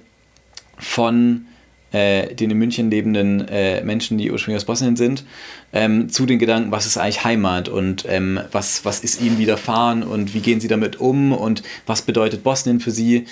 [0.78, 1.46] von
[1.92, 5.24] äh, den in München lebenden äh, Menschen, die ursprünglich aus Bosnien sind,
[5.72, 10.02] ähm, zu den Gedanken, was ist eigentlich Heimat und ähm, was, was ist ihnen widerfahren
[10.02, 13.26] und wie gehen sie damit um und was bedeutet Bosnien für sie.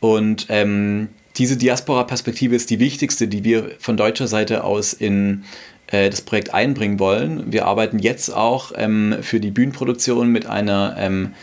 [0.00, 5.44] Und ähm, diese Diaspora-Perspektive ist die wichtigste, die wir von deutscher Seite aus in
[5.88, 7.52] äh, das Projekt einbringen wollen.
[7.52, 11.34] Wir arbeiten jetzt auch ähm, für die Bühnenproduktion mit einer ähm,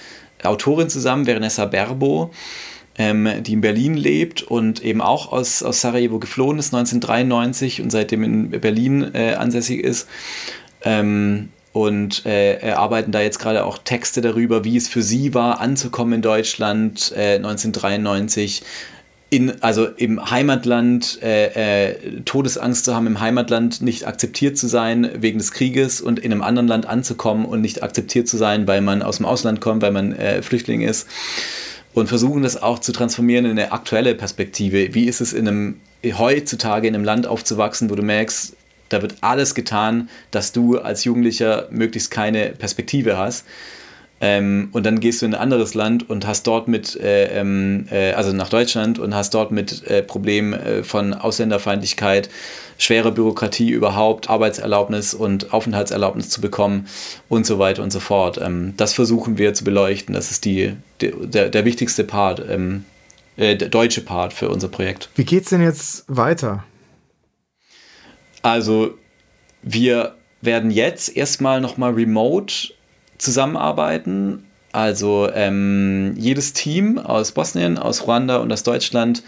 [0.44, 2.32] Autorin zusammen, Veronessa Berbo,
[2.98, 7.92] ähm, die in Berlin lebt und eben auch aus, aus Sarajevo geflohen ist 1993 und
[7.92, 10.08] seitdem in Berlin äh, ansässig ist.
[10.84, 15.60] Ähm, und äh, arbeiten da jetzt gerade auch Texte darüber, wie es für sie war,
[15.60, 18.64] anzukommen in Deutschland äh, 1993.
[19.30, 25.10] In, also im Heimatland äh, äh, Todesangst zu haben, im Heimatland nicht akzeptiert zu sein
[25.20, 28.82] wegen des Krieges und in einem anderen Land anzukommen und nicht akzeptiert zu sein, weil
[28.82, 31.08] man aus dem Ausland kommt, weil man äh, Flüchtling ist
[31.98, 34.94] und versuchen das auch zu transformieren in eine aktuelle Perspektive.
[34.94, 38.56] Wie ist es in einem heutzutage in einem Land aufzuwachsen, wo du merkst,
[38.90, 43.48] da wird alles getan, dass du als Jugendlicher möglichst keine Perspektive hast.
[44.20, 47.86] Ähm, und dann gehst du in ein anderes Land und hast dort mit, äh, ähm,
[47.92, 52.30] äh, also nach Deutschland und hast dort mit äh, Problemen äh, von Ausländerfeindlichkeit,
[52.80, 56.88] schwerer Bürokratie überhaupt, Arbeitserlaubnis und Aufenthaltserlaubnis zu bekommen
[57.30, 58.40] und so weiter und so fort.
[58.42, 60.16] Ähm, das versuchen wir zu beleuchten.
[60.16, 62.86] Das ist die, die der, der wichtigste Part, ähm,
[63.36, 65.10] äh, der deutsche Part für unser Projekt.
[65.16, 66.64] Wie geht es denn jetzt weiter?
[68.42, 68.98] Also
[69.62, 72.70] wir werden jetzt erstmal nochmal remote
[73.18, 74.44] zusammenarbeiten.
[74.72, 79.24] Also ähm, jedes Team aus Bosnien, aus Ruanda und aus Deutschland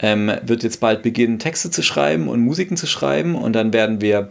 [0.00, 3.34] ähm, wird jetzt bald beginnen, Texte zu schreiben und Musiken zu schreiben.
[3.36, 4.30] Und dann werden wir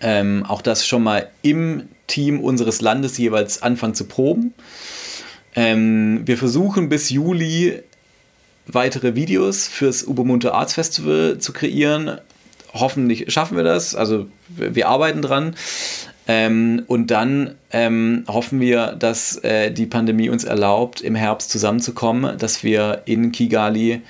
[0.00, 4.54] ähm, auch das schon mal im Team unseres Landes jeweils anfangen zu proben.
[5.54, 7.82] Ähm, wir versuchen bis Juli
[8.66, 12.18] weitere Videos fürs Ubermunte Arts Festival zu kreieren.
[12.74, 13.94] Hoffentlich schaffen wir das.
[13.94, 15.54] Also wir arbeiten dran.
[16.30, 22.36] Ähm, und dann ähm, hoffen wir, dass äh, die Pandemie uns erlaubt, im Herbst zusammenzukommen,
[22.36, 24.02] dass wir in Kigali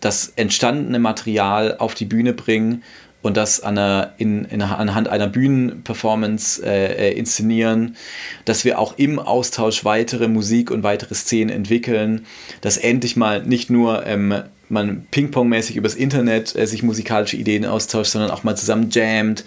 [0.00, 2.84] das entstandene Material auf die Bühne bringen
[3.22, 7.96] und das an einer, in, in, anhand einer Bühnenperformance äh, äh, inszenieren,
[8.44, 12.26] dass wir auch im Austausch weitere Musik und weitere Szenen entwickeln,
[12.60, 18.12] dass endlich mal nicht nur ähm, man Ping-Pong-mäßig übers Internet äh, sich musikalische Ideen austauscht,
[18.12, 19.44] sondern auch mal zusammen jammt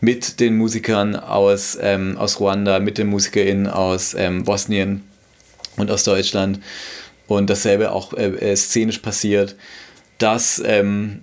[0.00, 5.02] mit den Musikern aus, ähm, aus Ruanda, mit den MusikerInnen aus ähm, Bosnien
[5.76, 6.60] und aus Deutschland
[7.26, 9.56] und dasselbe auch äh, äh szenisch passiert.
[10.18, 11.22] Das ähm,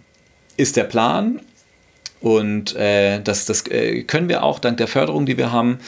[0.57, 1.41] ist der Plan
[2.21, 5.79] und äh, das, das äh, können wir auch dank der Förderung, die wir haben.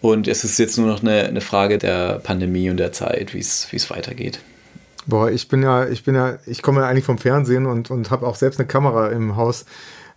[0.00, 3.38] Und es ist jetzt nur noch eine, eine Frage der Pandemie und der Zeit, wie
[3.38, 4.38] es weitergeht.
[5.06, 8.10] Boah, ich bin ja, ich bin ja, ich komme ja eigentlich vom Fernsehen und, und
[8.10, 9.66] habe auch selbst eine Kamera im Haus.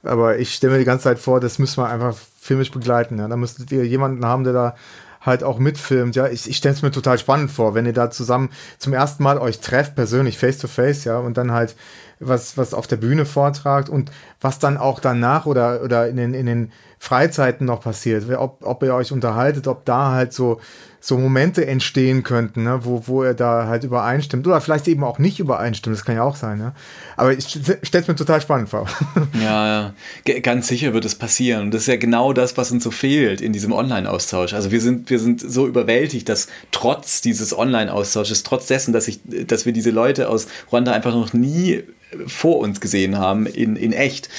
[0.03, 3.17] Aber ich stelle mir die ganze Zeit vor, das müssen wir einfach filmisch begleiten.
[3.19, 3.27] Ja?
[3.27, 4.75] Da müsstet ihr jemanden haben, der da
[5.21, 6.15] halt auch mitfilmt.
[6.15, 9.23] Ja, ich, ich stelle es mir total spannend vor, wenn ihr da zusammen zum ersten
[9.23, 11.75] Mal euch trefft, persönlich, face to face, ja, und dann halt
[12.19, 14.11] was, was auf der Bühne vortragt und
[14.41, 18.81] was dann auch danach oder, oder in den, in den Freizeiten noch passiert, ob, ob
[18.83, 20.59] ihr euch unterhaltet, ob da halt so,
[21.07, 25.19] so Momente entstehen könnten, ne, wo, wo er da halt übereinstimmt oder vielleicht eben auch
[25.19, 26.57] nicht übereinstimmt, das kann ja auch sein.
[26.57, 26.73] Ne?
[27.15, 28.87] Aber ich stelle es mir total spannend vor.
[29.41, 29.93] Ja,
[30.27, 32.91] ja, ganz sicher wird es passieren und das ist ja genau das, was uns so
[32.91, 34.53] fehlt in diesem Online-Austausch.
[34.53, 39.21] Also wir sind, wir sind so überwältigt, dass trotz dieses Online-Austausches, trotz dessen, dass, ich,
[39.23, 41.83] dass wir diese Leute aus Ruanda einfach noch nie
[42.25, 44.29] vor uns gesehen haben in, in echt,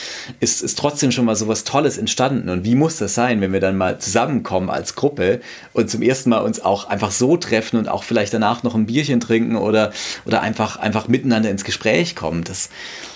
[0.41, 2.49] ist, ist trotzdem schon mal so was Tolles entstanden.
[2.49, 5.41] Und wie muss das sein, wenn wir dann mal zusammenkommen als Gruppe
[5.75, 8.87] und zum ersten Mal uns auch einfach so treffen und auch vielleicht danach noch ein
[8.87, 9.93] Bierchen trinken oder,
[10.25, 12.43] oder einfach, einfach miteinander ins Gespräch kommen.
[12.45, 12.71] Das,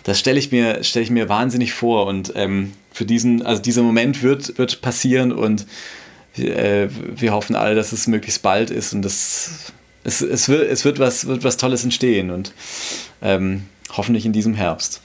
[0.04, 2.06] das stelle ich, mir, ich mir wahnsinnig vor.
[2.06, 5.66] Und ähm, für diesen, also dieser Moment wird, wird passieren und
[6.36, 9.72] äh, wir hoffen alle, dass es möglichst bald ist und das,
[10.04, 12.30] es, es, wird, es wird, was, wird was Tolles entstehen.
[12.30, 12.52] Und
[13.22, 15.00] ähm, Hoffentlich in diesem Herbst.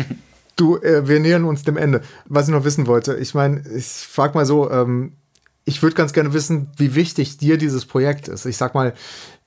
[0.56, 2.02] du, äh, wir nähern uns dem Ende.
[2.26, 5.12] Was ich noch wissen wollte, ich meine, ich frage mal so, ähm,
[5.64, 8.46] ich würde ganz gerne wissen, wie wichtig dir dieses Projekt ist.
[8.46, 8.94] Ich sag mal,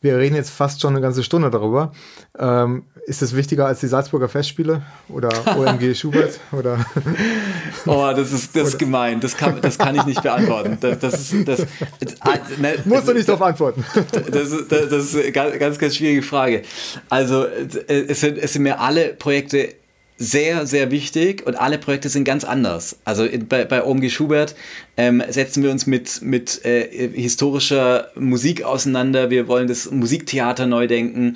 [0.01, 1.91] wir reden jetzt fast schon eine ganze Stunde darüber.
[2.37, 6.39] Ähm, ist es wichtiger als die Salzburger Festspiele oder OMG Schubert?
[6.51, 6.86] Oder
[7.86, 9.20] oh, das ist, das ist gemein.
[9.20, 10.78] Das kann, das kann ich nicht beantworten.
[10.86, 11.66] Das, das ist, das,
[11.99, 13.84] das, ne, Musst du nicht darauf antworten.
[14.32, 16.64] Das, ist, das ist eine ganz, ganz schwierige Frage.
[17.10, 17.45] Also,
[17.88, 19.74] es sind, es sind mir alle Projekte
[20.18, 22.97] sehr, sehr wichtig und alle Projekte sind ganz anders.
[23.03, 24.56] Also bei, bei OMG Schubert
[24.95, 29.30] ähm, setzen wir uns mit, mit äh, historischer Musik auseinander.
[29.30, 31.36] Wir wollen das Musiktheater neu denken.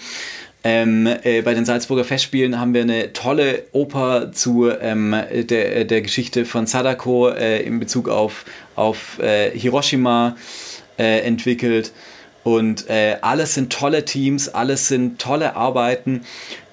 [0.64, 6.02] Ähm, äh, bei den Salzburger Festspielen haben wir eine tolle Oper zu ähm, der, der
[6.02, 8.44] Geschichte von Sadako äh, in Bezug auf,
[8.76, 10.36] auf äh, Hiroshima
[10.98, 11.94] äh, entwickelt.
[12.44, 16.22] Und äh, alles sind tolle Teams, alles sind tolle Arbeiten.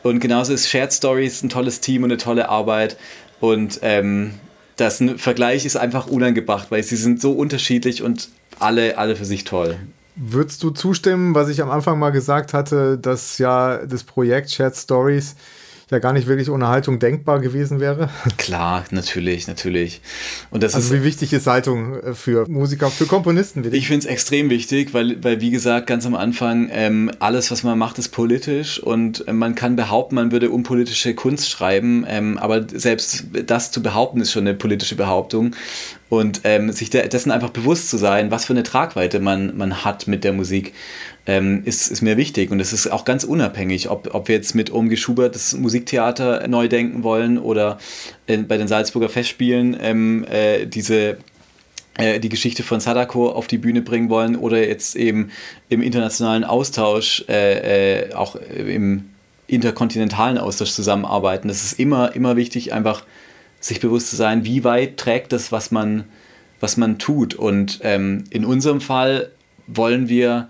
[0.03, 2.97] Und genauso ist Shared Stories ein tolles Team und eine tolle Arbeit.
[3.41, 4.35] Und ähm,
[4.77, 8.29] das Vergleich ist einfach unangebracht, weil sie sind so unterschiedlich und
[8.59, 9.79] alle, alle für sich toll.
[10.19, 14.75] Würdest du zustimmen, was ich am Anfang mal gesagt hatte, dass ja das Projekt Shared
[14.75, 15.37] Stories
[15.89, 18.11] ja gar nicht wirklich ohne Haltung denkbar gewesen wäre.
[18.39, 20.01] Klar, natürlich, natürlich.
[20.51, 23.73] Und das also ist, wie wichtig ist Haltung äh, für Musiker, für Komponisten?
[23.73, 27.63] Ich finde es extrem wichtig, weil, weil wie gesagt, ganz am Anfang, ähm, alles, was
[27.63, 32.37] man macht, ist politisch und äh, man kann behaupten, man würde unpolitische Kunst schreiben, ähm,
[32.39, 35.55] aber selbst das zu behaupten, ist schon eine politische Behauptung.
[36.09, 40.07] Und ähm, sich dessen einfach bewusst zu sein, was für eine Tragweite man, man hat
[40.07, 40.73] mit der Musik
[41.27, 42.51] ähm, ist, ist mir wichtig.
[42.51, 46.47] Und es ist auch ganz unabhängig, ob, ob wir jetzt mit Omgi Schubert das Musiktheater
[46.49, 47.79] neu denken wollen oder
[48.27, 51.19] in, bei den Salzburger Festspielen ähm, äh, diese
[51.99, 55.31] äh, die Geschichte von Sadako auf die Bühne bringen wollen oder jetzt eben
[55.69, 59.11] im internationalen Austausch, äh, äh, auch im
[59.47, 61.49] interkontinentalen Austausch zusammenarbeiten.
[61.49, 63.05] Das ist immer, immer wichtig, einfach
[63.61, 66.05] sich bewusst zu sein, wie weit trägt das, was man,
[66.61, 67.35] was man tut.
[67.35, 69.31] Und ähm, in unserem Fall
[69.67, 70.49] wollen wir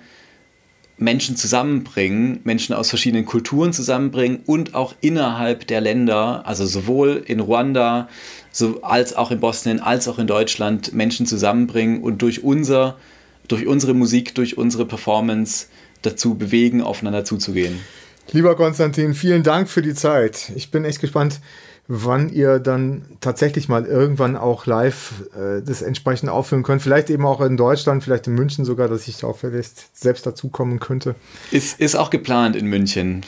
[0.99, 7.41] Menschen zusammenbringen, Menschen aus verschiedenen Kulturen zusammenbringen und auch innerhalb der Länder, also sowohl in
[7.41, 8.09] Ruanda
[8.51, 12.97] so, als auch in Bosnien, als auch in Deutschland Menschen zusammenbringen und durch, unser,
[13.49, 15.67] durch unsere Musik, durch unsere Performance
[16.01, 17.81] dazu bewegen, aufeinander zuzugehen.
[18.33, 20.51] Lieber Konstantin, vielen Dank für die Zeit.
[20.57, 21.41] Ich bin echt gespannt,
[21.89, 26.83] wann ihr dann tatsächlich mal irgendwann auch live äh, das entsprechend aufführen könnt.
[26.83, 30.81] Vielleicht eben auch in Deutschland, vielleicht in München sogar, dass ich auch vielleicht selbst dazukommen
[30.81, 31.15] könnte.
[31.51, 33.25] Ist, ist auch geplant in München.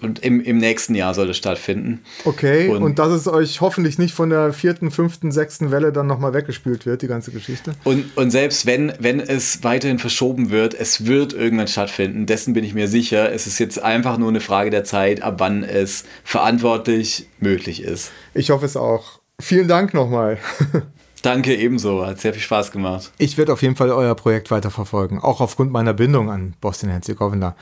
[0.00, 2.00] Und im, im nächsten Jahr soll es stattfinden.
[2.24, 6.06] Okay, und, und dass es euch hoffentlich nicht von der vierten, fünften, sechsten Welle dann
[6.06, 7.72] nochmal weggespült wird, die ganze Geschichte.
[7.82, 12.64] Und, und selbst wenn, wenn es weiterhin verschoben wird, es wird irgendwann stattfinden, dessen bin
[12.64, 13.32] ich mir sicher.
[13.32, 18.12] Es ist jetzt einfach nur eine Frage der Zeit, ab wann es verantwortlich möglich ist.
[18.34, 19.20] Ich hoffe es auch.
[19.40, 20.38] Vielen Dank nochmal.
[21.22, 23.10] Danke ebenso, hat sehr viel Spaß gemacht.
[23.18, 27.56] Ich werde auf jeden Fall euer Projekt weiterverfolgen, auch aufgrund meiner Bindung an Boston-Herzegowina.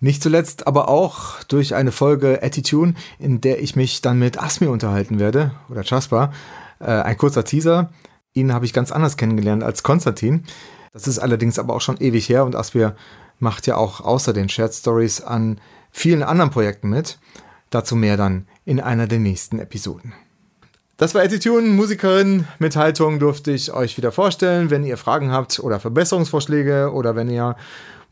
[0.00, 4.66] Nicht zuletzt aber auch durch eine Folge Attitude, in der ich mich dann mit Asmi
[4.66, 6.32] unterhalten werde, oder Jasper.
[6.80, 7.90] Äh, ein kurzer Teaser.
[8.32, 10.44] Ihn habe ich ganz anders kennengelernt als Konstantin.
[10.92, 12.96] Das ist allerdings aber auch schon ewig her und Asmir
[13.38, 17.18] macht ja auch außer den Shared Stories an vielen anderen Projekten mit.
[17.68, 20.12] Dazu mehr dann in einer der nächsten Episoden.
[20.96, 24.70] Das war Attitude, Musikerin mit Haltung durfte ich euch wieder vorstellen.
[24.70, 27.56] Wenn ihr Fragen habt oder Verbesserungsvorschläge oder wenn ihr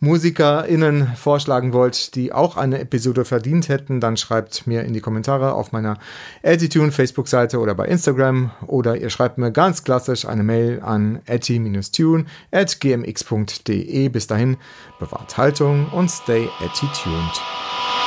[0.01, 5.55] MusikerInnen vorschlagen wollt, die auch eine Episode verdient hätten, dann schreibt mir in die Kommentare
[5.55, 5.99] auf meiner
[6.42, 12.26] Attitude Facebook-Seite oder bei Instagram oder ihr schreibt mir ganz klassisch eine Mail an atti-tune
[12.53, 14.09] at gmx.de.
[14.09, 14.57] Bis dahin,
[15.01, 17.97] bewahrt Haltung und stay attituned.